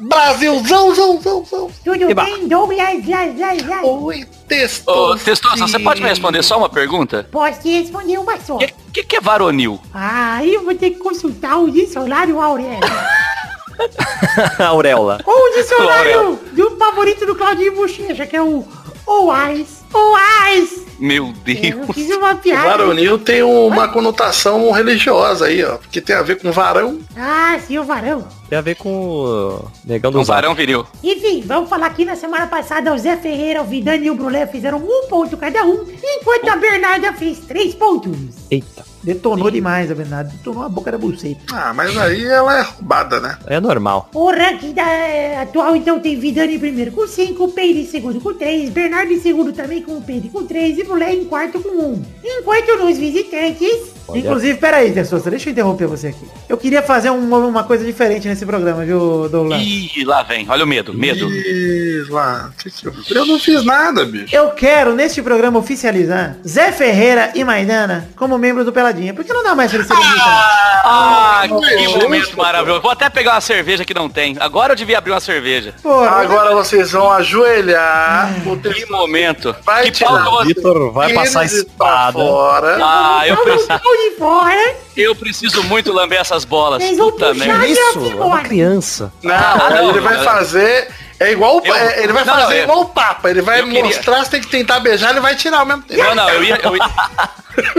[0.07, 1.71] Brasilzão, zão, zão, zão.
[1.83, 2.23] Tudo Eba.
[2.23, 2.77] bem, Douglas?
[3.07, 3.85] Lá, lá, lá.
[3.85, 4.87] Oi, texto.
[4.89, 7.27] Ô, Testosta, você pode me responder só uma pergunta?
[7.31, 8.55] Posso te responder uma só.
[8.55, 9.79] O que, que, que é varonil?
[9.93, 12.79] Ah, eu vou ter que consultar o dicionário Aurélio.
[14.59, 15.19] Auréola.
[15.25, 18.65] Ou o dicionário do favorito do Claudinho Bochecha, que é o
[19.05, 19.83] Oais.
[19.93, 20.85] Oais!
[20.99, 21.85] Meu Eu Deus.
[21.93, 22.67] fiz uma piada.
[22.69, 25.77] Varonil tem uma conotação religiosa aí, ó.
[25.77, 26.99] Porque tem a ver com varão.
[27.15, 28.27] Ah, sim, o varão.
[28.49, 30.27] Tem a ver com o negão do Zap.
[30.27, 30.85] varão viril.
[31.03, 34.47] Enfim, vamos falar aqui na semana passada, o Zé Ferreira, o Vidani e o Brulé
[34.47, 38.15] fizeram um ponto cada um, enquanto a Bernarda fez três pontos.
[38.49, 38.85] Eita.
[39.03, 40.31] Detonou demais a Bernardo.
[40.31, 41.39] Detonou a boca da buceta.
[41.53, 43.37] Ah, mas aí ela é roubada, né?
[43.47, 44.09] É normal.
[44.13, 48.19] O ranking da, eh, atual, então, tem Vidani em primeiro com 5, Peire em segundo
[48.19, 51.61] com 3, Bernardo em segundo também com o Peire com 3 e Brulé em quarto
[51.61, 51.85] com 1.
[51.85, 52.03] Um.
[52.23, 53.96] Enquanto nos visitantes...
[54.07, 54.19] Olha.
[54.19, 56.25] Inclusive, peraí, Tessosta, deixa eu interromper você aqui.
[56.47, 59.61] Eu queria fazer uma, uma coisa diferente nesse programa, viu, Douglas?
[59.61, 60.45] Ih, lá vem.
[60.49, 61.29] Olha o medo, medo.
[61.29, 62.49] Ih, lá.
[62.57, 62.87] Que que
[63.17, 63.25] eu...
[63.25, 64.33] não fiz nada, bicho.
[64.35, 69.13] Eu quero, neste programa, oficializar Zé Ferreira e Maidana como membros do Peladinha.
[69.13, 70.67] Por que não dá mais pra eles serem invitados?
[70.89, 71.99] Ah, que Nossa.
[71.99, 72.81] momento maravilhoso.
[72.81, 74.37] Vou até pegar uma cerveja que não tem.
[74.39, 75.73] Agora eu devia abrir uma cerveja.
[75.83, 78.31] Porra, Agora vocês vão ajoelhar.
[78.45, 79.53] o Que momento.
[79.65, 80.23] Vai que tirar.
[80.23, 80.47] que você...
[80.47, 82.13] Vitor vai passar eles espada.
[82.13, 82.77] fora.
[82.81, 83.67] Ah, eu preciso,
[83.97, 86.83] de fora, eu preciso muito lamber essas bolas.
[86.95, 87.67] Vão Puta merda.
[87.67, 89.11] Isso, é uma criança.
[89.23, 90.23] Não, Ah, não, ele vai não.
[90.23, 90.87] fazer.
[91.19, 93.29] É igual o- Eu- é, ele vai não, fazer eu- igual o Papa.
[93.29, 95.81] Ele vai eu queria- mostrar, você tem que tentar beijar, ele vai tirar ao mesmo
[95.81, 96.03] tempo.
[96.03, 96.89] Não, não, eu ia, eu ia,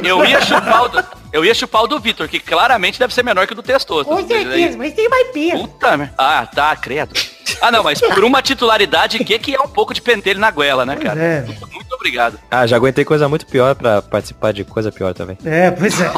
[0.02, 3.22] eu ia chupar o do, eu ia chupar o do Vitor, que claramente deve ser
[3.22, 4.04] menor que o do Testoso.
[4.04, 5.68] Com certeza, mas tem mais peso.
[5.68, 6.14] Puta merda.
[6.16, 7.14] Ah, tá, credo.
[7.60, 10.84] Ah, não, mas por uma titularidade, que que é um pouco de pentelho na goela,
[10.84, 11.20] né, cara?
[11.20, 11.40] é.
[11.72, 12.38] Muito obrigado.
[12.50, 15.36] Ah, já aguentei coisa muito pior pra participar de coisa pior também.
[15.44, 16.10] É, pois é.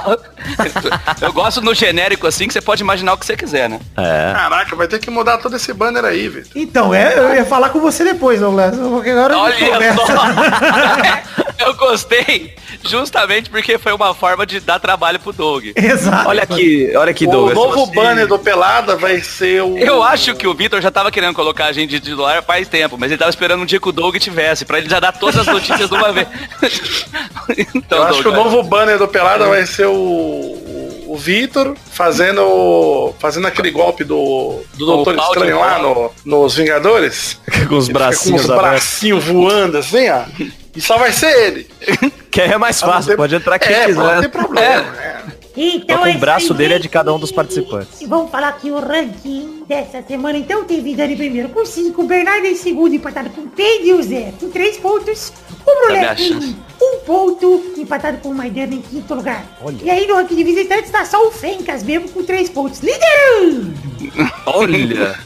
[1.24, 3.80] Eu gosto no genérico assim que você pode imaginar o que você quiser, né?
[3.96, 4.32] É.
[4.32, 6.46] Caraca, vai ter que mudar todo esse banner aí, velho.
[6.54, 8.76] Então, é, eu ia falar com você depois, Douglas.
[8.76, 11.40] Porque agora eu Olha só!
[11.60, 12.54] Eu gostei
[12.84, 15.66] justamente porque foi uma forma de dar trabalho pro Doug.
[15.76, 16.28] Exato.
[16.28, 17.54] Olha aqui, olha aqui, O Douglas.
[17.54, 19.76] novo você- banner do Pelada vai ser o...
[19.78, 22.96] Eu acho que o Vitor já tava querendo colocar a gente de titular faz tempo,
[22.98, 25.36] mas ele tava esperando um dia que o Doug tivesse, pra ele já dar todas
[25.36, 26.28] as notícias de uma vez.
[27.74, 31.16] então, Eu acho que o Doug, novo banner do Pelada vai ser o, o, o
[31.16, 37.38] Vitor fazendo, fazendo aquele golpe do, do o Doutor Estranho lá no, nos Vingadores.
[37.68, 40.22] Com os bracinhos com os bracinhos voando assim, ó.
[40.74, 41.70] E só vai ser ele.
[42.30, 43.96] Que é mais fácil, tem- pode entrar quem é, quiser.
[44.14, 44.96] Não tem problema.
[45.02, 45.22] é.
[45.56, 48.00] Então Só com é o braço dele é de cada um dos participantes.
[48.00, 50.38] E vamos falar aqui o ranking dessa semana.
[50.38, 54.02] Então tem Vidani em primeiro com 5, Bernardo em segundo, empatado com Pedro e o
[54.02, 55.32] Zé com 3 pontos.
[55.66, 56.56] O Brulé Tá achando.
[56.80, 59.44] um ponto, empatado com o Maidana em quinto lugar.
[59.82, 62.80] E aí no ranking de visitantes tá só o Fencas mesmo com 3 pontos.
[62.80, 63.74] Liderando!
[64.46, 65.18] Olha.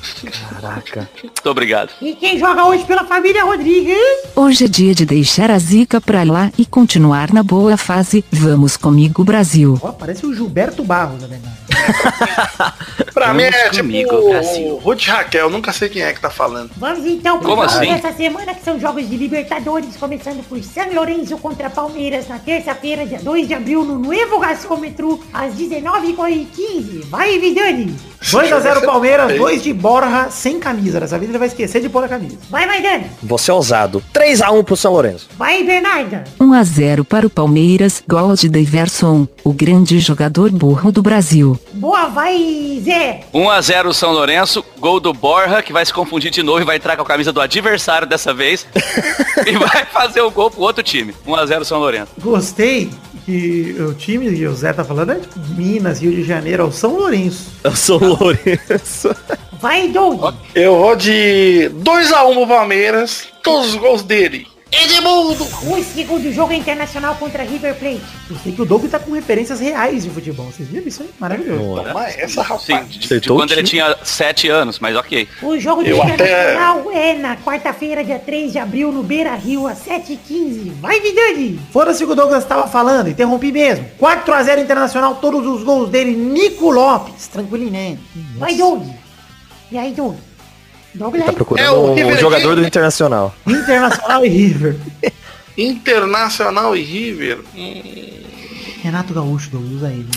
[0.51, 1.09] Caraca.
[1.23, 1.91] Muito obrigado.
[2.03, 3.97] E quem joga hoje pela família Rodrigues?
[4.35, 8.25] Hoje é dia de deixar a zica pra lá e continuar na boa fase.
[8.33, 9.79] Vamos comigo, Brasil.
[9.83, 11.64] Ó, parece o Gilberto Barros, na verdade.
[13.15, 14.73] Pra mim é Vamos tipo comigo, Brasil.
[14.75, 16.71] o Ruth Raquel, nunca sei quem é que tá falando.
[16.77, 17.93] Vamos então pro Como jogo assim?
[17.95, 23.07] dessa semana, que são jogos de Libertadores, começando por San Lorenzo contra Palmeiras na terça-feira,
[23.07, 27.05] dia 2 de abril, no Nuevo Gasômetro, às 19h15.
[27.09, 27.95] Vai, Vidani!
[28.23, 29.39] 2x0 Palmeiras, Feio.
[29.43, 30.99] 2 de Borja sem camisa.
[30.99, 32.37] Dessa vez ele vai esquecer de pôr a camisa.
[32.51, 33.05] Vai, Maidana!
[33.23, 34.03] Você é ousado.
[34.13, 35.29] 3x1 pro São Lourenço.
[35.37, 36.25] Vai, Bernarda!
[36.41, 38.03] 1 a 0 para o Palmeiras.
[38.09, 41.59] Gol de Daverson, o grande jogador burro do Brasil.
[41.75, 43.25] Boa, vai, Zé!
[43.35, 46.97] 1x0 São Lourenço, gol do Borja, que vai se confundir de novo e vai entrar
[46.97, 48.65] com a camisa do adversário dessa vez.
[49.45, 51.13] e vai fazer o gol pro outro time.
[51.27, 52.13] 1x0 São Lourenço.
[52.21, 52.91] Gostei
[53.27, 56.67] que o time que o Zé tá falando é tipo Minas, Rio de Janeiro, é
[56.67, 57.51] o São Lourenço.
[57.65, 59.15] Eu sou Lourenço.
[59.61, 60.35] Vai, Doug!
[60.55, 64.47] Eu vou de 2x1 pro Palmeiras, todos os gols dele.
[64.73, 65.45] Edmundo!
[65.45, 68.03] O segundo jogo é internacional contra River Plate.
[68.29, 70.47] Eu sei que o Doug tá com referências reais de futebol.
[70.47, 71.11] Vocês viram isso aí?
[71.21, 71.83] Maravilhoso.
[71.85, 72.63] Toma essa, rapaz.
[72.65, 75.29] Sim, de, de quando ele tinha 7 anos, mas ok.
[75.43, 79.35] O jogo do Eu até- Internacional é na quarta-feira, dia 3 de abril, no Beira
[79.37, 80.73] Rio, às 7h15.
[80.81, 81.61] Vai, Vidani!
[81.73, 83.87] Foda-se o que o Douglas tava falando, interrompi mesmo.
[84.01, 87.29] 4x0 Internacional, todos os gols dele, Nico Lopes.
[87.29, 87.97] Tranquilinho, né?
[88.39, 88.83] Vai, Doug!
[89.71, 90.17] E aí, Doug?
[90.95, 91.27] Douglas?
[91.27, 92.61] Tá procurando É o um River jogador Plate.
[92.61, 93.35] do Internacional.
[93.47, 94.77] Internacional e River.
[95.57, 97.39] Internacional e River.
[97.55, 97.83] Hum,
[98.83, 100.09] Renato Gaúcho, Douglas, usa ele.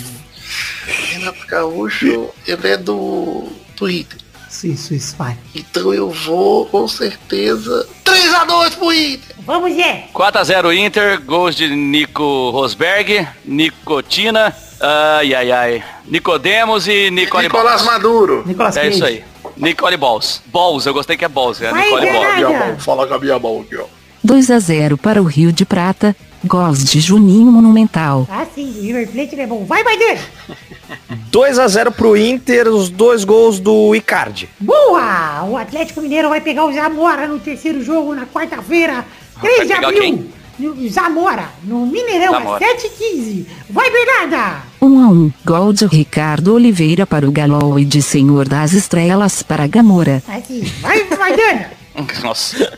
[1.12, 4.18] Renato Gaúcho, ele é do Twitter.
[4.50, 5.38] Isso, isso, isso, vai.
[5.54, 9.36] Então eu vou, com certeza, 3x2 pro Inter.
[9.46, 10.06] Vamos, Zé!
[10.14, 17.84] 4x0 Inter, gols de Nico Rosberg, Nicotina, ai ai ai, Nicodemos e Nicole Nicolás.
[17.84, 18.44] Maduro.
[18.46, 18.96] Nicolas É Cage.
[18.96, 19.24] isso aí.
[19.58, 20.42] Nicole Balls.
[20.46, 22.36] Balls, eu gostei que é Balls, é Vai, Nicole Balls.
[22.36, 23.86] Minha mão, fala com a minha mão aqui, ó.
[24.24, 26.16] 2 a 0 para o Rio de Prata.
[26.46, 28.28] Gols de Juninho Monumental.
[28.32, 29.66] Ah, sim, o River Plate é bom.
[29.66, 30.20] Vai, Maidana!
[31.32, 34.48] 2x0 pro Inter, os dois gols do Icardi.
[34.60, 35.44] Boa!
[35.46, 39.04] O Atlético Mineiro vai pegar o Zamora no terceiro jogo na quarta-feira,
[39.42, 40.00] 3 de abril.
[40.00, 40.30] quem?
[40.60, 42.66] No Zamora, no Mineirão, Zamora.
[42.66, 43.46] às 7h15.
[43.70, 44.64] Vai, Bernarda!
[44.82, 45.32] 1 a 1.
[45.46, 50.22] Gol de Ricardo Oliveira para o Galo e de Senhor das Estrelas para Gamora.
[50.28, 51.72] Assim, vai, Maidana!
[52.22, 52.78] Nossa.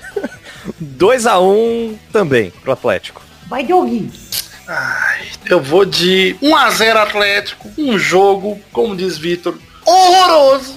[0.81, 3.21] 2x1 também pro Atlético.
[3.49, 4.09] Vai, Doug!
[5.47, 7.69] Eu vou de 1x0 Atlético.
[7.77, 10.75] Um jogo, como diz Vitor, horroroso,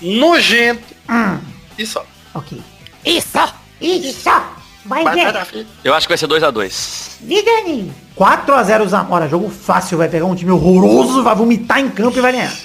[0.00, 1.38] nojento Hum,
[1.78, 2.04] e só.
[2.32, 2.60] ok.
[3.04, 3.38] Isso!
[3.78, 4.22] Isso!
[4.24, 4.42] Vai,
[4.84, 5.04] Vai.
[5.82, 7.16] Eu acho que vai ser 2x2.
[7.22, 7.92] Vidani!
[8.16, 12.32] 4x0 Zamora, jogo fácil, vai pegar um time horroroso, vai vomitar em campo e vai
[12.32, 12.52] ganhar.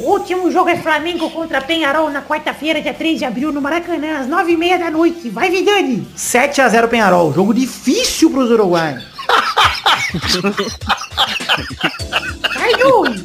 [0.00, 4.20] O último jogo é Flamengo contra Penharol na quarta-feira, dia 3 de abril, no Maracanã,
[4.20, 5.28] às 9h30 da noite.
[5.28, 6.06] Vai, Vidani!
[6.16, 9.04] 7x0 Penharol, jogo difícil pros uruguaios.
[12.54, 13.16] Vai, Doug!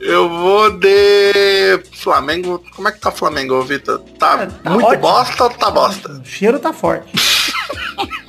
[0.00, 2.62] Eu vou de Flamengo.
[2.74, 4.00] Como é que tá Flamengo, Vitor?
[4.18, 5.02] Tá tá muito ótimo.
[5.02, 6.12] bosta ou tá bosta?
[6.12, 7.10] O cheiro tá forte.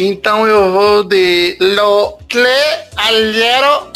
[0.00, 2.46] Então eu vou de Lo Cle
[2.96, 3.90] Alheiro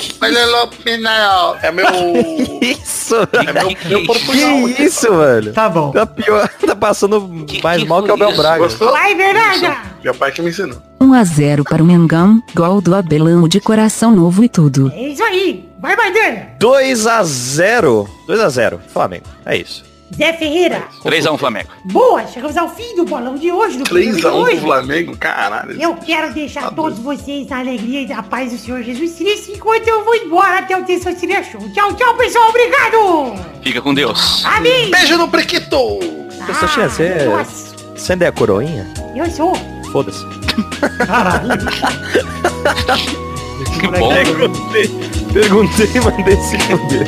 [0.51, 1.57] Lo Pinal.
[1.63, 1.87] É meu.
[2.61, 4.69] Isso, É meu, meu portunhol.
[4.75, 5.53] Que isso, velho?
[5.53, 5.93] Tá bom.
[5.93, 7.21] Tá pior, tá passando
[7.63, 8.37] mais que mal que o Abel?
[8.37, 8.59] Braga.
[8.59, 8.91] Gostou?
[8.91, 9.77] Vai, Bernarda!
[10.03, 10.83] Meu pai que me ensinou.
[11.01, 12.43] 1 a 0 para o Mengão.
[12.55, 14.91] Gol do Abelão de coração novo e tudo.
[14.93, 15.72] É isso aí!
[15.83, 16.51] Vai, Maidana!
[16.61, 18.09] 2x0.
[18.29, 19.25] 2x0, Flamengo.
[19.45, 19.85] É isso.
[20.17, 20.85] Zé Ferreira.
[21.03, 21.69] 3x1 Flamengo.
[21.87, 23.79] Boa, chegamos ao fim do bolão de hoje.
[23.79, 24.57] Do programa de 3x1 hoje.
[24.59, 25.81] pro Flamengo, caralho.
[25.81, 29.89] Eu quero deixar todos vocês na alegria e na paz do Senhor Jesus Cristo enquanto
[29.89, 31.61] eu vou embora até o Testosterinha Show.
[31.73, 32.51] Tchau, tchau, pessoal.
[32.51, 33.35] Obrigado.
[33.63, 34.45] Fica com Deus.
[34.45, 34.91] Amém.
[34.91, 35.99] Beijo no prequito!
[36.47, 38.87] Testosterinha, você- Nossa, Você ainda é a coroinha?
[39.17, 39.53] eu sou.
[39.91, 40.25] Foda-se.
[43.81, 44.13] Que bom.
[45.33, 47.07] Perguntei, mandei se fuder.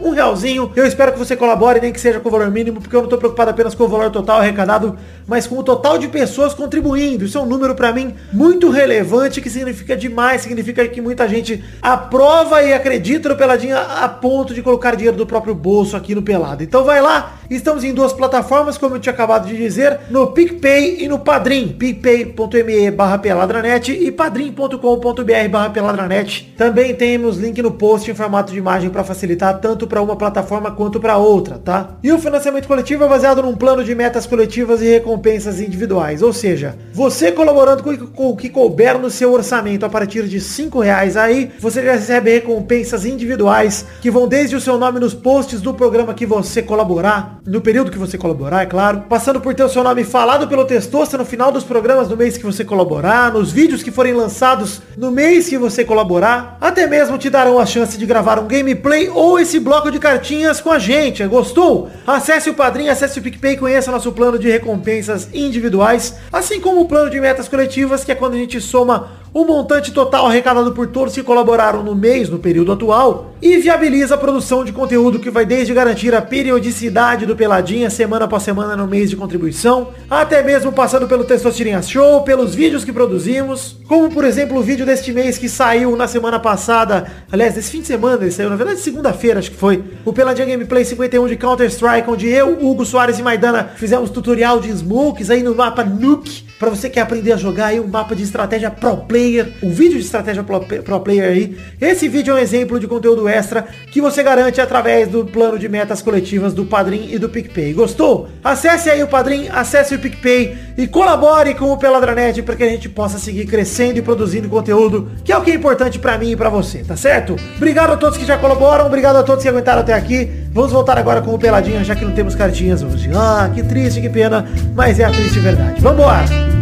[0.02, 0.72] Um realzinho.
[0.76, 3.06] Eu espero que você colabore, nem que seja com o valor mínimo, porque eu não
[3.06, 4.98] estou preocupado apenas com o valor total arrecadado,
[5.28, 7.26] mas com o total de pessoas contribuindo.
[7.26, 11.64] Isso é um número para mim muito relevante, que significa demais, significa que muita gente
[11.82, 16.22] aprova e acredita no Peladinha a ponto de colocar dinheiro do próprio bolso aqui no
[16.22, 16.64] Pelado.
[16.64, 21.04] Então vai lá, estamos em duas plataformas, como eu tinha acabado de dizer, no PicPay
[21.04, 26.54] e no Padrim, picpay.me barra peladranet e padrim.com.br barra peladranet.
[26.58, 30.72] Também temos link no post em formato de imagem para facilitar tanto para uma plataforma
[30.72, 31.90] quanto para outra, tá?
[32.02, 36.32] E o financiamento coletivo é baseado num plano de metas coletivas e recompensas individuais, ou
[36.32, 41.18] seja, você colaborando com, o que couber no seu orçamento a partir de 5 reais
[41.18, 45.74] aí, você já recebe recompensas individuais que vão desde o seu nome nos posts do
[45.74, 49.70] programa que você colaborar, no período que você colaborar, é claro, passando por ter o
[49.70, 53.52] seu nome falado pelo Testosta no final dos programas no mês que você colaborar, nos
[53.52, 57.98] vídeos que forem lançados no mês que você colaborar, até mesmo te darão a chance
[57.98, 61.26] de gravar um gameplay ou esse bloco de cartinhas com a gente.
[61.26, 61.90] Gostou?
[62.06, 66.86] Acesse o Padrinho, acesse o PicPay conheça nosso plano de recompensas individuais, assim como o
[66.86, 70.88] plano de metas coletivas, que é quando a gente soma o montante total arrecadado por
[70.88, 75.30] todos que colaboraram no mês, no período atual, e viabiliza a produção de conteúdo que
[75.30, 80.42] vai desde garantir a periodicidade do Peladinha semana após semana no mês de contribuição, até
[80.42, 85.14] mesmo passando pelo Testosterinha Show, pelos vídeos que produzimos, como por exemplo o vídeo deste
[85.14, 88.80] mês que saiu na semana passada, aliás, esse fim de semana ele saiu, na verdade
[88.80, 93.24] segunda-feira acho que foi, o Peladinha Gameplay 51 de Counter-Strike, onde eu, Hugo Soares e
[93.24, 97.38] Maidana fizemos tutorial de smokes aí no mapa Nuke, para você que quer aprender a
[97.38, 99.27] jogar aí um mapa de estratégia pro player,
[99.62, 101.58] um vídeo de estratégia pro, player aí.
[101.80, 105.68] Esse vídeo é um exemplo de conteúdo extra que você garante através do plano de
[105.68, 107.74] metas coletivas do Padrim e do PicPay.
[107.74, 108.30] Gostou?
[108.44, 112.70] Acesse aí o Padrim, acesse o PicPay e colabore com o Peladranet para que a
[112.70, 116.32] gente possa seguir crescendo e produzindo conteúdo, que é o que é importante para mim
[116.32, 117.36] e para você, tá certo?
[117.56, 120.30] Obrigado a todos que já colaboram, obrigado a todos que aguentaram até aqui.
[120.52, 123.10] Vamos voltar agora com o Peladinha, já que não temos cartinhas hoje.
[123.14, 125.80] Ah, que triste, que pena, mas é a triste verdade.
[125.82, 126.57] Vambora!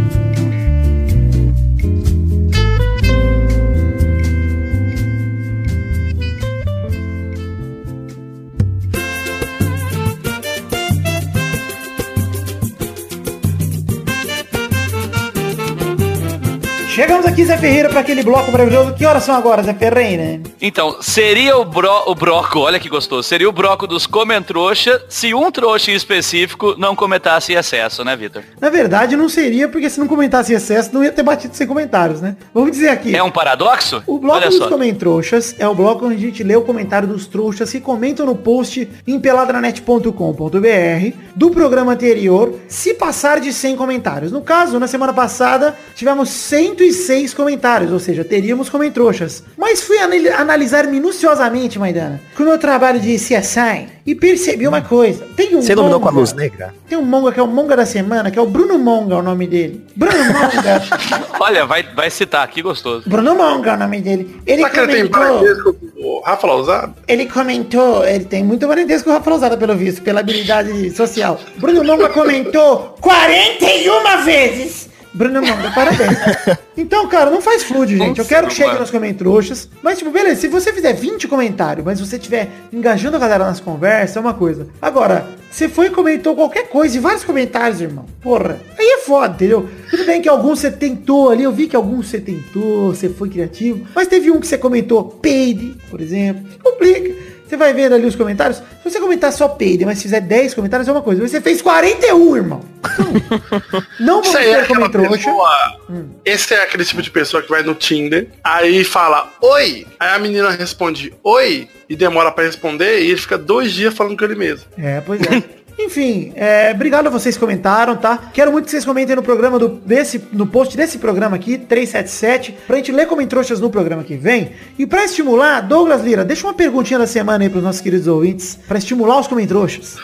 [17.35, 18.93] Aqui, Zé Ferreira, para aquele bloco maravilhoso.
[18.93, 20.39] Que horas são agora, Zé Ferreira?
[20.61, 25.33] Então, seria o, bro, o broco, olha que gostoso, seria o broco dos comentrouxa se
[25.33, 28.41] um trouxa em específico não comentasse excesso, né, Vitor?
[28.59, 32.21] Na verdade, não seria, porque se não comentasse excesso, não ia ter batido sem comentários,
[32.21, 32.37] né?
[32.53, 33.13] Vamos dizer aqui.
[33.13, 34.01] É um paradoxo?
[34.07, 34.69] O bloco olha dos só.
[34.69, 38.35] Comentrouxas é o bloco onde a gente lê o comentário dos trouxas que comentam no
[38.35, 44.31] post em peladranet.com.br do programa anterior, se passar de 100 comentários.
[44.31, 49.43] No caso, na semana passada, tivemos 106 comentários, ou seja, teríamos comentrouxas.
[49.57, 54.81] Mas fui anal- analisar minuciosamente, Maidana, com o meu trabalho de CSI e percebi uma
[54.81, 55.25] coisa.
[55.35, 56.73] Tem um Você iluminou com a monga- luz negra?
[56.87, 59.17] Tem um monga que é o monga da semana, que é o Bruno Monga, é
[59.17, 59.83] o nome dele.
[59.95, 60.83] Bruno Monga.
[61.39, 63.09] Olha, vai, vai citar, que gostoso.
[63.09, 64.39] Bruno Monga é o nome dele.
[64.45, 65.73] Ele Será que ele tem comentou...
[65.73, 66.93] com o Rafa Lausado?
[67.07, 71.39] Ele comentou, ele tem muito parentesco com o Rafa Lousada, pelo visto, pela habilidade social.
[71.57, 74.84] Bruno Monga comentou 41 vezes.
[75.15, 76.17] Bruno Monga, parabéns.
[76.77, 78.19] Então, cara, não faz flood, gente.
[78.19, 79.69] Eu quero que chegue nos comentários.
[79.81, 83.61] Mas, tipo, beleza, se você fizer 20 comentários, mas você estiver engajando a galera nas
[83.61, 84.67] conversas, é uma coisa.
[84.81, 88.05] Agora, você foi e comentou qualquer coisa e vários comentários, irmão.
[88.21, 89.69] Porra, aí é foda, entendeu?
[89.89, 93.29] Tudo bem que alguns você tentou ali, eu vi que alguns você tentou, você foi
[93.29, 93.87] criativo.
[93.95, 96.43] Mas teve um que você comentou peide, por exemplo.
[96.61, 97.34] Complica.
[97.47, 98.57] Você vai vendo ali os comentários.
[98.57, 101.27] Se você comentar só peide, mas fizer 10 comentários é uma coisa.
[101.27, 102.61] Você fez 41, irmão.
[103.99, 105.17] Não, vamos aí é ter aquela comentrouxa.
[105.17, 105.79] pessoa.
[106.23, 110.19] Esse é aquele tipo de pessoa que vai no Tinder, aí fala oi, aí a
[110.19, 114.35] menina responde oi e demora pra responder e ele fica dois dias falando com ele
[114.35, 114.65] mesmo.
[114.77, 115.43] É, pois é.
[115.77, 118.31] Enfim, é, obrigado a vocês que comentaram, tá?
[118.33, 122.57] Quero muito que vocês comentem no programa do, desse, no post desse programa aqui, 377,
[122.65, 124.51] pra gente ler comentroxas no programa que vem.
[124.79, 128.57] E pra estimular, Douglas Lira, deixa uma perguntinha da semana aí pros nossos queridos ouvintes,
[128.67, 129.97] pra estimular os comentroxas.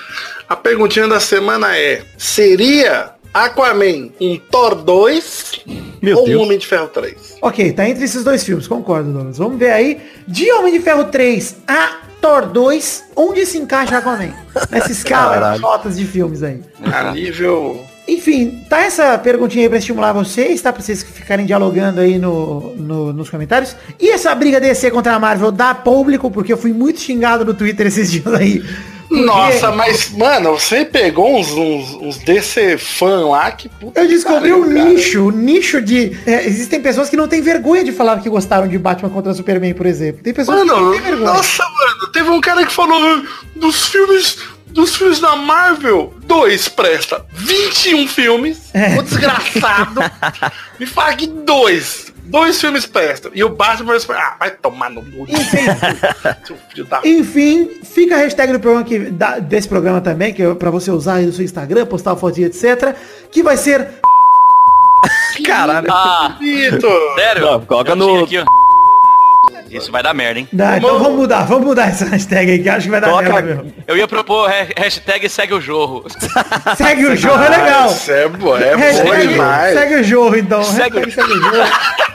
[0.47, 5.61] A perguntinha da semana é: seria Aquaman um Thor 2
[6.01, 6.39] Meu ou Deus.
[6.39, 7.37] um Homem de Ferro 3?
[7.41, 9.37] Ok, tá entre esses dois filmes, concordo, Douglas.
[9.37, 14.33] Vamos ver aí, de Homem de Ferro 3 a Thor 2, onde se encaixa Aquaman?
[14.69, 16.61] Nessa escala de notas de filmes aí.
[16.83, 17.83] A nível.
[18.07, 20.73] Enfim, tá essa perguntinha aí pra estimular vocês, tá?
[20.73, 23.75] Pra vocês ficarem dialogando aí no, no- nos comentários.
[23.99, 27.53] E essa briga DC contra a Marvel dá público, porque eu fui muito xingado no
[27.53, 28.61] Twitter esses dias aí.
[29.11, 34.53] Nossa, mas, mano, você pegou uns, uns, uns DC fã lá que puta Eu descobri
[34.53, 36.17] um nicho, o nicho de...
[36.25, 39.73] é, existem pessoas que não têm vergonha de falar que gostaram de Batman contra Superman,
[39.73, 40.23] por exemplo.
[40.23, 41.33] Tem pessoas que não Mano, têm vergonha.
[41.33, 43.23] nossa, mano, teve um cara que falou "Ah,
[43.55, 44.37] dos filmes.
[44.71, 48.69] Dos filmes da Marvel, dois presta 21 filmes.
[48.73, 48.97] É.
[48.97, 49.99] O desgraçado
[50.79, 52.11] me fala que dois.
[52.23, 53.29] Dois filmes prestam.
[53.35, 55.01] E o Batman ah, vai tomar no
[56.87, 60.69] da Enfim, fica a hashtag do programa que, da- desse programa também, que é pra
[60.69, 62.95] você usar aí no seu Instagram, postar fotinha, etc.
[63.29, 63.99] Que vai ser
[65.45, 65.87] Caralho.
[65.91, 67.15] Ah, Vitor.
[67.15, 67.45] sério?
[67.45, 68.45] Não, coloca no- aqui, ó.
[69.69, 70.47] Isso vai dar merda, hein?
[70.51, 73.29] Dá, então vamos mudar, vamos mudar essa hashtag aí, que acho que vai dar Coloca-
[73.41, 73.73] merda mesmo.
[73.87, 76.03] Eu ia propor ha- hashtag segue o jorro.
[76.77, 77.89] Segue o jogo, é legal.
[77.91, 79.77] Isso é bom, é bom demais.
[79.77, 80.63] segue o jogo, então.
[80.63, 81.57] Segue Hashtag segue o jogo.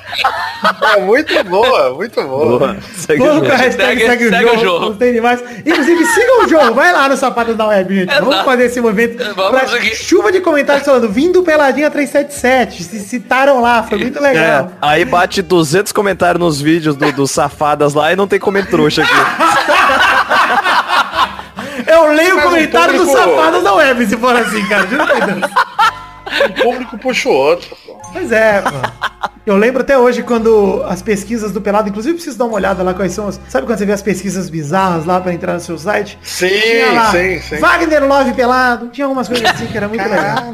[0.96, 2.58] É muito boa, muito boa.
[2.58, 2.76] Boa.
[2.96, 3.62] Segue o Vamos com a jogo.
[3.64, 4.64] hashtag Segue- segue o segue o jogo.
[4.64, 4.86] jogo.
[4.88, 5.40] Gostei demais.
[5.64, 6.74] Inclusive, sigam o jogo.
[6.74, 8.14] Vai lá no Sapatos da Web, gente.
[8.14, 8.44] Vamos Exato.
[8.44, 9.34] fazer esse movimento.
[9.34, 12.82] Vamos chuva de comentários falando, vindo Peladinha 377.
[12.82, 14.72] Se citaram lá, foi muito É, legal.
[14.80, 19.12] aí bate 200 comentários nos vídeos do, do Safadas lá e não tem comentrouxa aqui.
[21.86, 24.86] Eu leio o Mas o comentário do público- Sapatos da Web, se for assim, cara.
[24.86, 25.50] Juro por Deus.
[26.44, 27.76] O público puxa o outro.
[27.86, 28.00] pô.
[28.12, 29.28] Pois é, pô.
[29.46, 32.92] Eu lembro até hoje quando as pesquisas do Pelado, inclusive preciso dar uma olhada lá
[32.92, 33.40] quais são as.
[33.48, 36.18] Sabe quando você vê as pesquisas bizarras lá pra entrar no seu site?
[36.20, 36.48] Sim,
[36.92, 37.56] lá, sim, sim.
[37.58, 38.88] Wagner Love pelado.
[38.88, 40.50] Tinha algumas coisas assim que era muito legal.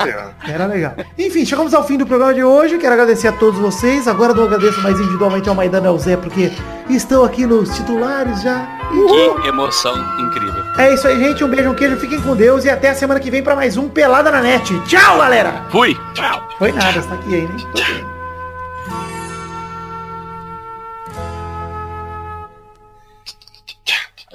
[0.46, 0.94] Era legal.
[1.18, 2.76] Enfim, chegamos ao fim do programa de hoje.
[2.76, 4.06] Quero agradecer a todos vocês.
[4.06, 6.52] Agora eu não agradeço mais individualmente ao Maidana e ao Zé, porque
[6.90, 8.68] estão aqui nos titulares já.
[8.92, 9.40] Uhul.
[9.40, 10.62] Que emoção incrível.
[10.76, 11.42] É isso aí, gente.
[11.42, 11.96] Um beijo, um queijo.
[11.96, 14.78] Fiquem com Deus e até a semana que vem pra mais um Pelada na Net.
[14.80, 15.64] Tchau, galera!
[15.70, 15.96] Fui.
[16.12, 16.46] Tchau.
[16.58, 18.11] Foi nada, você tá aqui ainda, hein?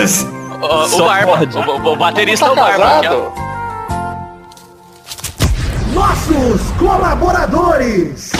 [0.61, 2.85] O, o Só Barba, o, o- o baterista Tá é o Barba.
[2.85, 3.01] ó.
[3.01, 3.33] casado?
[5.95, 8.33] Nossos colaboradores.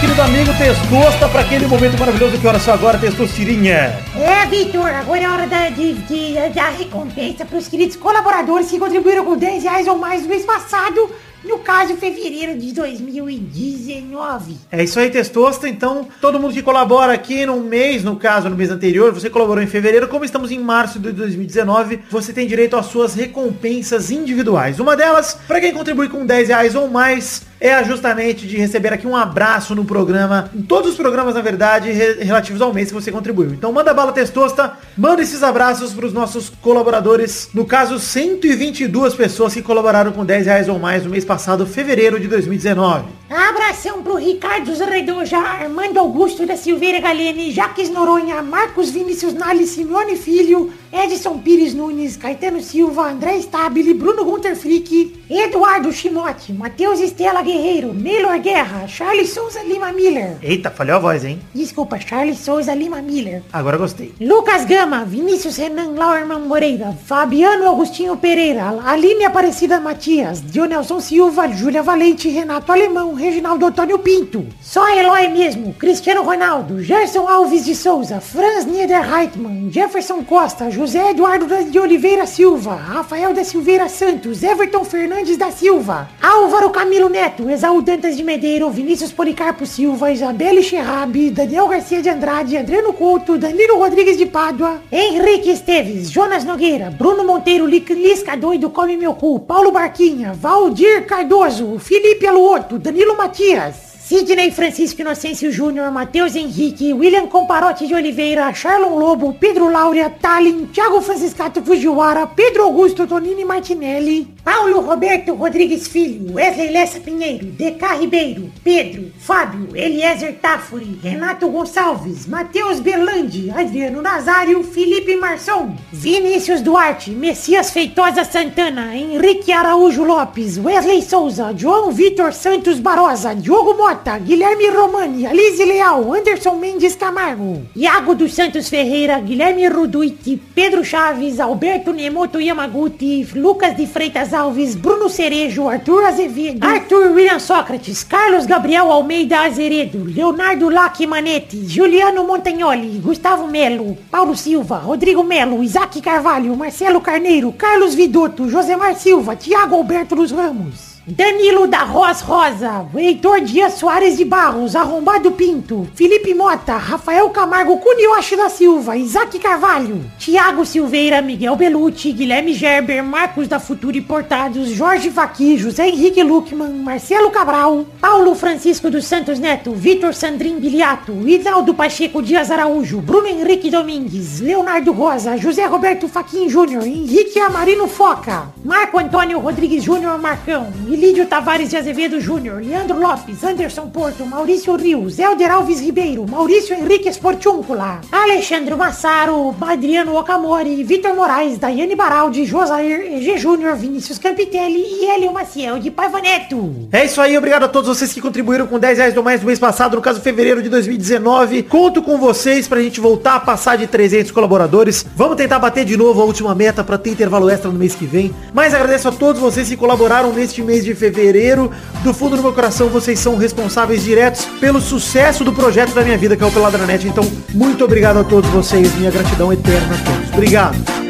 [0.00, 4.02] Querido amigo Testosta, pra aquele momento maravilhoso que hora só agora, Testostirinha.
[4.16, 8.78] É, Vitor, agora é hora da, de, de, dar recompensa para os queridos colaboradores que
[8.78, 11.10] contribuíram com 10 reais ou mais no mês passado,
[11.44, 14.56] no caso, fevereiro de 2019.
[14.72, 15.68] É isso aí, Testosta.
[15.68, 19.62] Então, todo mundo que colabora aqui num mês, no caso, no mês anterior, você colaborou
[19.62, 24.80] em fevereiro, como estamos em março de 2019, você tem direito às suas recompensas individuais.
[24.80, 29.06] Uma delas, para quem contribui com 10 reais ou mais, é justamente de receber aqui
[29.06, 32.94] um abraço no programa, em todos os programas, na verdade, re- relativos ao mês que
[32.94, 33.52] você contribuiu.
[33.52, 37.50] Então, manda bala, Testosta, manda esses abraços para os nossos colaboradores.
[37.52, 42.18] No caso, 122 pessoas que colaboraram com 10 reais ou mais no mês passado, fevereiro
[42.18, 43.19] de 2019.
[43.30, 50.16] Abração pro Ricardo Zarredoja, Armando Augusto da Silveira Galene, Jaques Noronha, Marcos Vinícius Nali, Simeone
[50.16, 57.40] Filho, Edson Pires Nunes, Caetano Silva, André Stabile, Bruno Gunter Frick, Eduardo Chimote, Matheus Estela
[57.40, 60.36] Guerreiro, Neylor Guerra, Charles Souza Lima Miller.
[60.42, 61.38] Eita, falhou a voz, hein?
[61.54, 63.44] Desculpa, Charles Souza Lima Miller.
[63.52, 64.12] Agora gostei.
[64.20, 71.84] Lucas Gama, Vinícius Renan Lauerman Moreira, Fabiano Agostinho Pereira, Aline Aparecida Matias, Dionelson Silva, Júlia
[71.84, 74.44] Valente, Renato Alemão, Reginaldo Antônio Pinto.
[74.62, 81.46] Só Eloy mesmo, Cristiano Ronaldo, Gerson Alves de Souza, Franz Niederreitmann, Jefferson Costa, José Eduardo
[81.46, 87.82] de Oliveira Silva, Rafael da Silveira Santos, Everton Fernandes da Silva, Álvaro Camilo Neto, Exaú
[87.82, 93.78] Dantas de Medeiro, Vinícius Policarpo Silva, Isabelle Cherrabi, Daniel Garcia de Andrade, Adriano Couto, Danilo
[93.78, 99.70] Rodrigues de Pádua, Henrique Esteves, Jonas Nogueira, Bruno Monteiro, Lisca Doido, Come Meu Cu, Paulo
[99.70, 107.86] Barquinha, Valdir Cardoso, Felipe Aluoto, Danilo Matias, Sidney Francisco Inocêncio Júnior, Matheus Henrique, William Comparote
[107.86, 114.80] de Oliveira, Charlon Lobo, Pedro Laura, Talin, Thiago Franciscato Fujiwara, Pedro Augusto Tonini Martinelli, Paulo
[114.80, 122.80] Roberto Rodrigues Filho, Wesley Lessa Pinheiro, DK Ribeiro, Pedro, Fábio, Eliezer Tafuri, Renato Gonçalves, Matheus
[122.80, 131.54] Berlandi, Adriano Nazário, Felipe Marçom, Vinícius Duarte, Messias Feitosa Santana, Henrique Araújo Lopes, Wesley Souza,
[131.56, 138.32] João Vitor Santos Barosa, Diogo Mota, Guilherme Romani, Alice Leal, Anderson Mendes Camargo, Iago dos
[138.32, 145.68] Santos Ferreira, Guilherme Ruduiti, Pedro Chaves, Alberto Nemoto Yamaguchi, Lucas de Freitas Alves, Bruno Cerejo,
[145.68, 153.46] Arthur Azevedo, Arthur William Sócrates, Carlos Gabriel Almeida Azeredo, Leonardo Lac Manete, Juliano Montagnoli, Gustavo
[153.46, 160.16] Melo, Paulo Silva, Rodrigo Melo, Isaac Carvalho, Marcelo Carneiro, Carlos Vidotto, Josemar Silva, Tiago Alberto
[160.16, 160.89] dos Ramos.
[161.06, 167.78] Danilo da Roz Rosa, Heitor Dias Soares de Barros, Arrombado Pinto, Felipe Mota, Rafael Camargo
[167.78, 174.76] Cunioche da Silva, Isaac Carvalho, Tiago Silveira, Miguel Belucci, Guilherme Gerber, Marcos da Futura Importados,
[174.78, 181.12] Jorge Vaqui, José Henrique Luckman, Marcelo Cabral, Paulo Francisco dos Santos Neto, Vitor Sandrin Biliato,
[181.26, 187.88] Hidaldo Pacheco Dias Araújo, Bruno Henrique Domingues, Leonardo Rosa, José Roberto Faquin Júnior, Henrique Amarino
[187.88, 194.26] Foca, Marco Antônio Rodrigues Júnior Marcão, Ilídio Tavares de Azevedo Júnior, Leandro Lopes, Anderson Porto,
[194.26, 201.94] Maurício Rios, Helder Alves Ribeiro, Maurício Henrique Esportúncula, Alexandre Massaro, Adriano Okamori, Vitor Moraes, Daiane
[201.94, 206.88] Baraldi, Josair EG Júnior, Vinícius Campitelli e Hélio Maciel de Paiva Neto.
[206.90, 209.46] É isso aí, obrigado a todos vocês que contribuíram com 10 reais do mais do
[209.46, 211.62] mês passado, no caso fevereiro de 2019.
[211.62, 215.06] Conto com vocês pra gente voltar a passar de 300 colaboradores.
[215.14, 218.06] Vamos tentar bater de novo a última meta pra ter intervalo extra no mês que
[218.06, 218.34] vem.
[218.52, 221.70] Mas agradeço a todos vocês que colaboraram neste mês de fevereiro.
[222.02, 226.16] Do fundo do meu coração, vocês são responsáveis diretos pelo sucesso do projeto da minha
[226.16, 227.06] vida, que é o Peladranet.
[227.06, 228.94] Então, muito obrigado a todos vocês.
[228.96, 230.32] Minha gratidão eterna a todos.
[230.32, 231.09] Obrigado.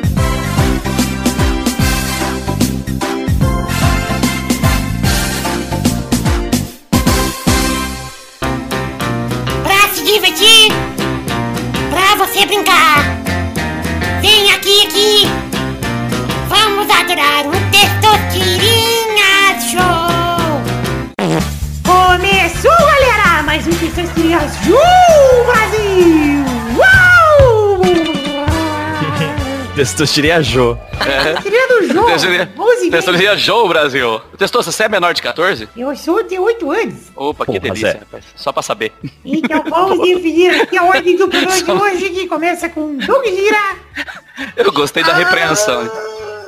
[29.81, 30.76] Testosteria Jô.
[30.99, 32.05] Testosterinha do jogo!
[32.11, 34.20] Testosteria- 11 Testosteria Joe Brasil.
[34.37, 35.70] Testou, você é menor de 14?
[35.74, 36.95] Eu sou de 8 anos.
[37.16, 37.99] Opa, que Porra, delícia, Zé.
[38.01, 38.24] rapaz.
[38.37, 38.93] Só pra saber.
[39.24, 43.76] Então vamos definir aqui a ordem do programa de hoje, que começa com Doug Gira,
[44.55, 45.91] Eu gostei da repreensão.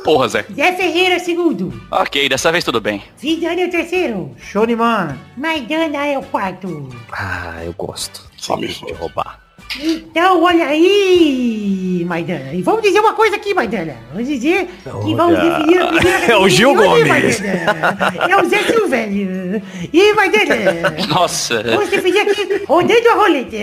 [0.05, 0.45] Porra, Zé.
[0.55, 3.03] Zé Ferreira segundo, Ok, dessa vez tudo bem.
[3.17, 5.19] Vidani é o terceiro, Show de mano.
[5.39, 6.87] Maidana é o quarto.
[7.11, 8.31] Ah, eu gosto.
[8.37, 9.41] Só me de roubar.
[9.81, 12.53] Então, olha aí, Maidana.
[12.53, 13.97] E vamos dizer uma coisa aqui, Maidana.
[14.13, 15.59] Vamos dizer que vamos Olha.
[15.59, 17.09] definir a primeira É o Gil Gomes.
[17.09, 18.27] Maidana.
[18.29, 19.63] É o Zé Silvério.
[19.93, 21.63] E, Maidana, Nossa.
[21.63, 23.57] vamos definir aqui, rodando a roleta,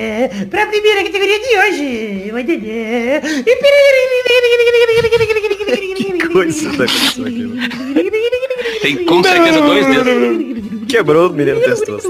[0.50, 2.32] para a primeira categoria de hoje.
[2.32, 2.60] Maidana.
[6.18, 8.80] Que coisa acontecendo aqui?
[8.82, 10.70] Tem com certeza dois dedos.
[10.88, 12.10] Quebrou o menino testoso.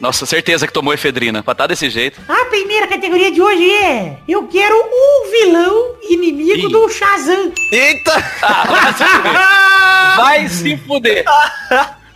[0.00, 1.42] Nossa, certeza que tomou efedrina.
[1.42, 2.20] Pra tá desse jeito.
[2.28, 6.72] A primeira categoria de hoje é Eu quero um vilão inimigo Ih.
[6.72, 7.52] do Shazam.
[7.70, 8.12] Eita!
[8.42, 11.24] Ah, vai se fuder.
[11.24, 11.24] Vai se fuder.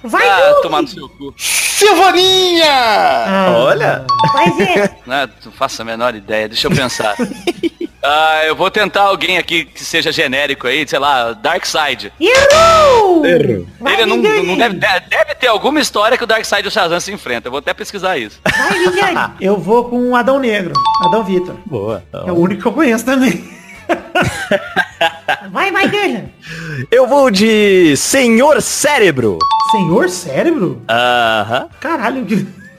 [0.07, 0.63] Vai, Ah, Doug.
[0.63, 1.35] tomar no seu cu.
[1.39, 2.67] Silvaninha!
[3.57, 4.05] Olha!
[4.33, 4.99] Vai, Zé.
[5.07, 6.49] Não, não faço a menor ideia.
[6.49, 7.15] Deixa eu pensar.
[8.07, 12.13] Ah, eu vou tentar alguém aqui que seja genérico aí, sei lá, Darkseid.
[12.21, 13.25] Errou!
[13.25, 13.67] Errou.
[13.81, 14.75] Vai, Ele não, não deve,
[15.09, 17.49] deve ter alguma história que o Darkseid e o Shazam se enfrentam.
[17.49, 18.39] Eu vou até pesquisar isso.
[18.45, 19.33] Vai.
[19.41, 20.75] Eu vou com o Adão Negro.
[21.03, 21.57] Adão Vitor.
[21.65, 22.05] Boa.
[22.13, 23.43] É o único que eu conheço também.
[25.51, 26.31] Vai, Maidana.
[26.91, 29.39] Eu vou de Senhor Cérebro.
[29.71, 30.83] Senhor Cérebro?
[30.89, 31.69] Aham.
[31.81, 32.27] Caralho.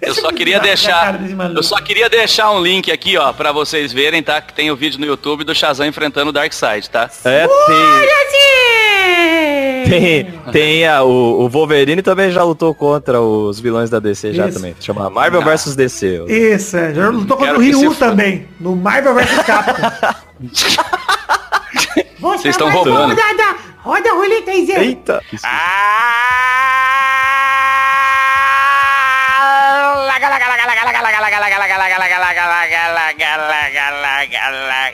[0.01, 3.51] Eu só é queria bizarra, deixar, eu só queria deixar um link aqui, ó, pra
[3.51, 4.41] vocês verem, tá?
[4.41, 7.09] Que tem o vídeo no YouTube do Shazam enfrentando o Darkseid, tá?
[7.23, 7.47] É,
[9.85, 14.33] tem, tem, tem a, o, o Wolverine também já lutou contra os vilões da DC
[14.33, 14.57] já Isso.
[14.57, 14.75] também.
[14.79, 16.25] Chama Marvel vs DC.
[16.27, 16.93] Isso, é.
[16.93, 18.47] Já lutou contra Quero o Ryu também.
[18.59, 20.15] No Marvel vs Capcom.
[22.19, 23.15] Vocês estão roubando.
[23.15, 23.55] Rodada.
[23.83, 24.83] Roda a roleta aí, Zé.
[24.83, 25.21] Eita!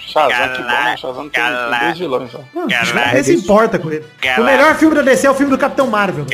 [0.07, 0.97] Shazam, que bom, né?
[0.97, 2.32] Shazam tem, tem dois vilões
[3.23, 4.05] se importa com ele.
[4.38, 6.25] O melhor filme da DC é o filme do Capitão Marvel.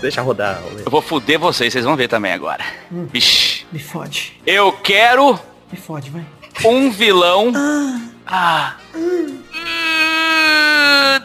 [0.00, 0.60] Deixa rodar.
[0.84, 2.64] Eu vou fuder vocês, vocês vão ver também agora.
[2.90, 3.66] Vixe.
[3.72, 4.40] Me fode.
[4.46, 5.38] Eu quero
[5.70, 6.24] Me fode, vai.
[6.64, 7.52] um vilão.
[8.26, 8.74] Ah.
[8.94, 9.42] Hum,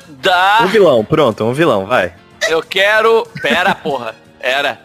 [0.08, 0.60] Da.
[0.64, 2.14] Um vilão, pronto, um vilão, vai.
[2.48, 3.28] Eu quero.
[3.42, 4.16] Pera, porra.
[4.40, 4.82] Era.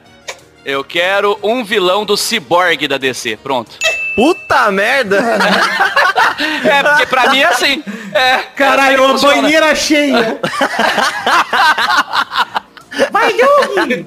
[0.65, 3.37] Eu quero um vilão do Cyborg da DC.
[3.43, 3.79] Pronto.
[4.19, 5.19] Puta merda!
[6.65, 7.83] É, porque pra mim é assim.
[8.15, 8.37] É.
[8.55, 9.43] Caralho, é uma funciona.
[9.43, 10.39] banheira cheia.
[13.11, 14.07] Vai, Doug.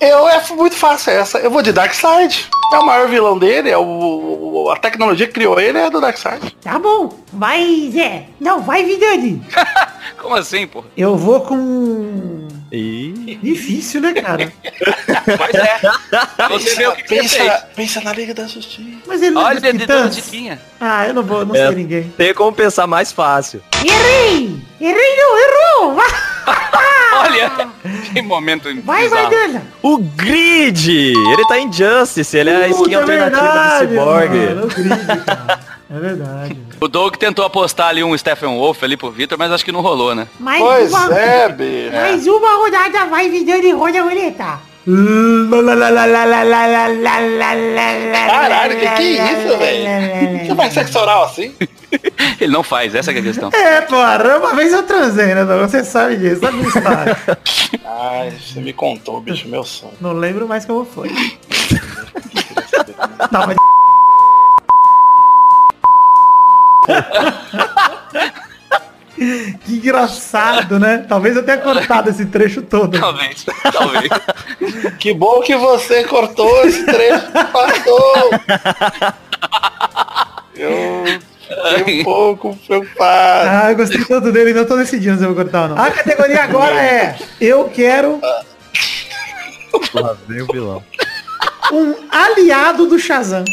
[0.00, 1.38] Eu é muito fácil essa.
[1.38, 2.48] Eu vou de Darkseid.
[2.72, 3.82] É o maior vilão dele, é o,
[4.64, 6.56] o- a tecnologia que criou ele é do Darkseid.
[6.62, 7.10] Tá bom.
[7.32, 8.24] Vai, Zé.
[8.40, 9.42] Não, vai, Vidani.
[10.20, 10.86] Como assim, porra?
[10.96, 12.48] Eu vou com...
[12.70, 14.52] Ih, Difícil, né, cara?
[15.38, 16.48] Pois é.
[16.48, 17.32] Você vê o que, que você fez.
[17.38, 18.88] pensa, pensa na Liga da Justiça.
[19.06, 20.30] Mas ele não Olha, é dedão Titãs.
[20.30, 20.58] de.
[20.80, 21.66] Ah, eu não vou, não É.
[21.66, 22.12] sei ninguém.
[22.16, 23.62] tem como pensar mais fácil.
[23.84, 24.58] Errei.
[24.80, 25.94] Errei não, errou.
[25.94, 26.06] Vai,
[27.20, 27.50] Olha,
[28.12, 29.22] que momento vai, bizarro.
[29.30, 29.62] Maidana.
[29.82, 30.88] O Grid!
[31.12, 34.36] Ele tá em Justice, ele é a skin é alternativa verdade, do Cyborg.
[34.36, 35.60] mano, o Grid, cara.
[35.90, 36.58] É verdade.
[36.80, 39.80] O Doug tentou apostar ali um Stephen Wolf ali pro Victor, mas acho que não
[39.80, 40.28] rolou, né?
[40.38, 41.90] Mais Pois uma, é, bicho.
[41.96, 43.06] mais uma rodada.
[43.06, 43.72] Vai, Vidani.
[43.72, 44.60] Roda a roleta.
[48.26, 50.46] Caralho, que que é isso, velho?
[50.46, 51.52] Você faz sexo oral assim?
[52.40, 53.50] Ele não faz, essa que é a questão.
[53.52, 55.44] É, porra, uma vez eu transei, né?
[55.44, 57.18] Você sabe disso, sabe minha história.
[57.84, 59.94] Ai, você me contou, bicho, meu sonho.
[60.00, 61.10] Não lembro mais como foi.
[63.30, 63.77] Tava de...
[69.64, 71.04] Que engraçado, né?
[71.08, 72.98] Talvez eu tenha cortado esse trecho todo.
[73.00, 74.08] Talvez, talvez.
[75.00, 78.30] Que bom que você cortou esse trecho que passou.
[80.54, 81.20] Eu
[81.78, 83.48] fiquei um pouco preocupado.
[83.50, 85.82] Ah, eu gostei tanto dele, não tô decidindo se eu vou cortar ou não.
[85.84, 88.20] A categoria agora é Eu quero
[89.94, 90.82] Lá vem o vilão.
[91.72, 93.44] um aliado do Shazam.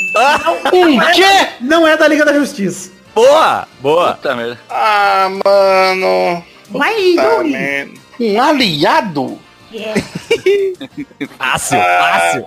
[0.74, 1.48] Um quê?
[1.62, 2.95] Não é da Liga da Justiça.
[3.16, 3.66] Boa!
[3.80, 4.14] Boa!
[4.16, 4.60] Puta merda.
[4.70, 6.44] Ah, mano.
[6.70, 7.40] Vai, Tá.
[8.20, 9.40] Um aliado?
[11.38, 12.46] Fácil, fácil.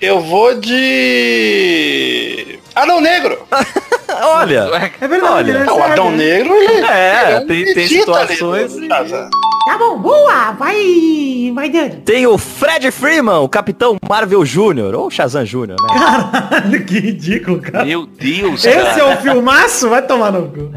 [0.00, 2.58] Eu vou de.
[2.74, 3.46] Adão Negro!
[4.22, 5.58] Olha, É verdade, Olha.
[5.60, 5.66] né?
[5.66, 8.88] É, o Adão Negro, ele É, ele tem- tem situações e-.
[9.66, 10.52] Tá bom, boa.
[10.52, 11.96] Vai, vai, Dani.
[12.04, 15.76] tem o Fred Freeman, o Capitão Marvel Jr., ou Shazam Jr., né?
[15.88, 17.84] Caralho, que ridículo, cara.
[17.84, 18.98] Meu Deus, Esse cara.
[19.00, 19.88] é o filmaço?
[19.90, 20.72] Vai tomar no cu.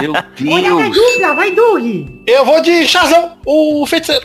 [0.00, 0.12] Meu
[0.52, 0.94] Olha a Deus.
[0.96, 1.84] dupla, vai, Doug.
[2.26, 4.24] Eu vou de Shazam, o feiticeiro.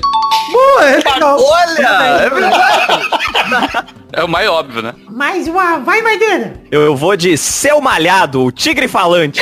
[0.52, 1.38] Boa, é legal.
[1.42, 1.88] Olha,
[2.22, 3.88] é verdade.
[4.14, 4.94] É o mais óbvio, né?
[5.10, 6.52] Mais uma, vai, vai, Dani.
[6.72, 9.42] Eu, eu vou de Seu Malhado, o Tigre Falante.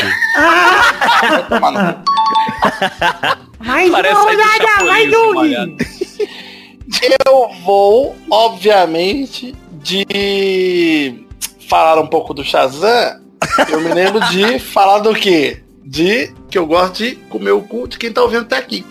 [1.59, 1.95] Mano,
[3.63, 5.37] Mais Parece uma rodada, vai, Doug.
[7.25, 11.25] eu vou, obviamente, de
[11.69, 13.21] falar um pouco do Shazam.
[13.69, 15.63] Eu me lembro de falar do quê?
[15.85, 18.85] De que eu gosto de comer o cu de quem tá ouvindo até aqui.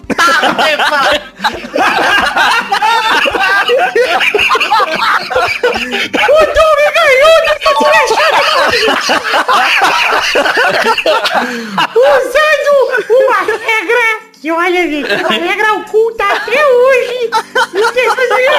[11.94, 12.72] Usando
[13.10, 17.30] uma regra que, olha, gente, uma regra oculta até hoje.
[17.74, 18.51] Não tem fazer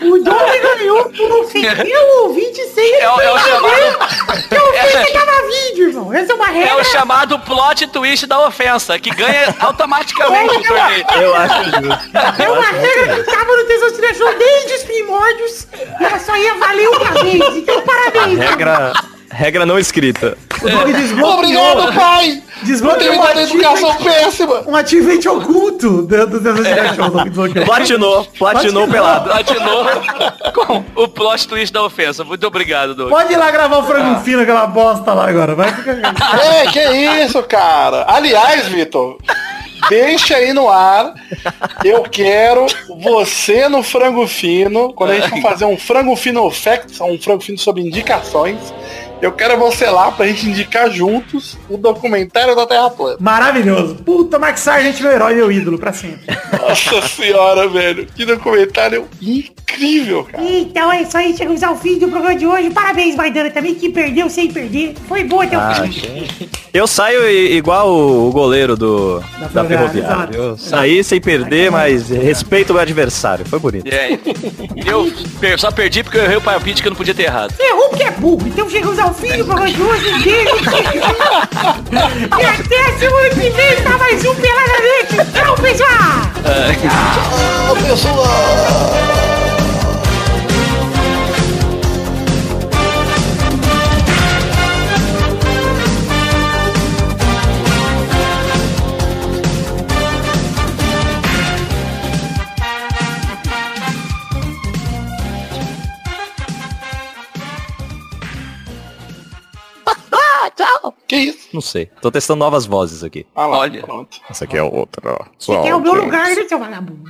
[0.00, 3.96] O Doug ganhou por ofender o ouvinte sem É o- é o saber
[4.48, 6.12] que o ouvinte tava vídeo, irmão.
[6.14, 6.70] Essa é uma regra.
[6.70, 11.04] É o chamado plot twist da ofensa, que ganha automaticamente o torneio.
[11.20, 12.42] Eu acho justo.
[12.42, 15.66] É uma regra que tava no Testosterona Show desde os primórdios
[16.00, 17.56] e ela só ia valer uma vez.
[17.56, 18.38] Então, parabéns.
[18.38, 18.92] Regra,
[19.30, 20.36] regra não escrita.
[20.62, 21.38] O Doug desbloqueou.
[21.38, 22.42] Obrigado, pai!
[22.62, 24.62] Desbloqueou um uma educação péssima!
[24.66, 27.64] um achievement oculto do do desbloqueou.
[27.64, 29.30] Platinou, platinou pelado.
[29.30, 29.84] Platinou
[30.54, 32.24] com o plot twist da ofensa.
[32.24, 33.10] Muito obrigado, Doug.
[33.10, 35.54] Pode ir lá gravar o frango fino, aquela bosta lá agora.
[35.54, 35.92] Vai ficar...
[35.92, 36.80] É, que
[37.24, 38.04] isso, cara?
[38.08, 39.18] Aliás, Vitor,
[39.88, 41.14] deixa aí no ar.
[41.84, 42.66] Eu quero
[43.00, 44.92] você no frango fino.
[44.92, 48.58] Quando a gente for fazer um frango fino facts, um frango fino sobre indicações,
[49.20, 53.16] eu quero você lá pra gente indicar juntos o documentário da Terra Plana.
[53.20, 53.96] Maravilhoso.
[53.96, 56.20] Puta, Max Sargent, meu herói, meu ídolo, pra sempre.
[56.60, 58.06] Nossa senhora, velho.
[58.14, 60.42] Que documentário incrível, cara.
[60.44, 62.70] Então é isso aí, chegamos ao fim do programa de hoje.
[62.70, 64.94] Parabéns, Maidana, também que perdeu sem perder.
[65.08, 66.48] Foi boa até o Ah, fim.
[66.72, 70.36] Eu saio igual o goleiro do, da, Ferroviária, Ferroviária.
[70.36, 73.44] Eu saí sem perder, mas respeito o meu adversário.
[73.46, 73.88] Foi bonito.
[73.88, 74.18] É,
[74.86, 75.10] eu
[75.58, 77.54] só perdi porque eu errei o palpite que eu não podia ter errado.
[77.58, 78.46] Errou porque é burro.
[78.46, 80.12] Então chegamos ao fim do programa de hoje.
[80.12, 80.50] Um beijo.
[82.38, 85.16] e até semana que vem pra mais um Peladamente.
[85.32, 86.28] Tchau, pessoal.
[111.06, 111.48] Que isso?
[111.52, 111.90] Não sei.
[112.00, 113.26] Tô testando novas vozes aqui.
[113.34, 113.82] Ah lá, Olha.
[113.82, 114.18] pronto.
[114.28, 115.26] Essa aqui é outra.
[115.38, 117.04] Você quer o meu lugar, né, seu vagabundo?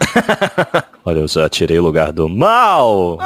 [1.04, 3.18] Olha, eu já tirei o lugar do mal.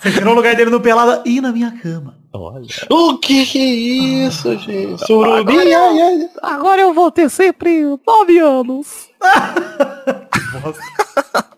[0.00, 2.18] Você tirou o lugar dele no Pelada e na minha cama.
[2.32, 2.64] Olha.
[2.88, 5.04] O que que é isso, gente?
[5.04, 6.28] Surubim, ai, ai.
[6.42, 9.10] Agora eu vou ter sempre nove anos.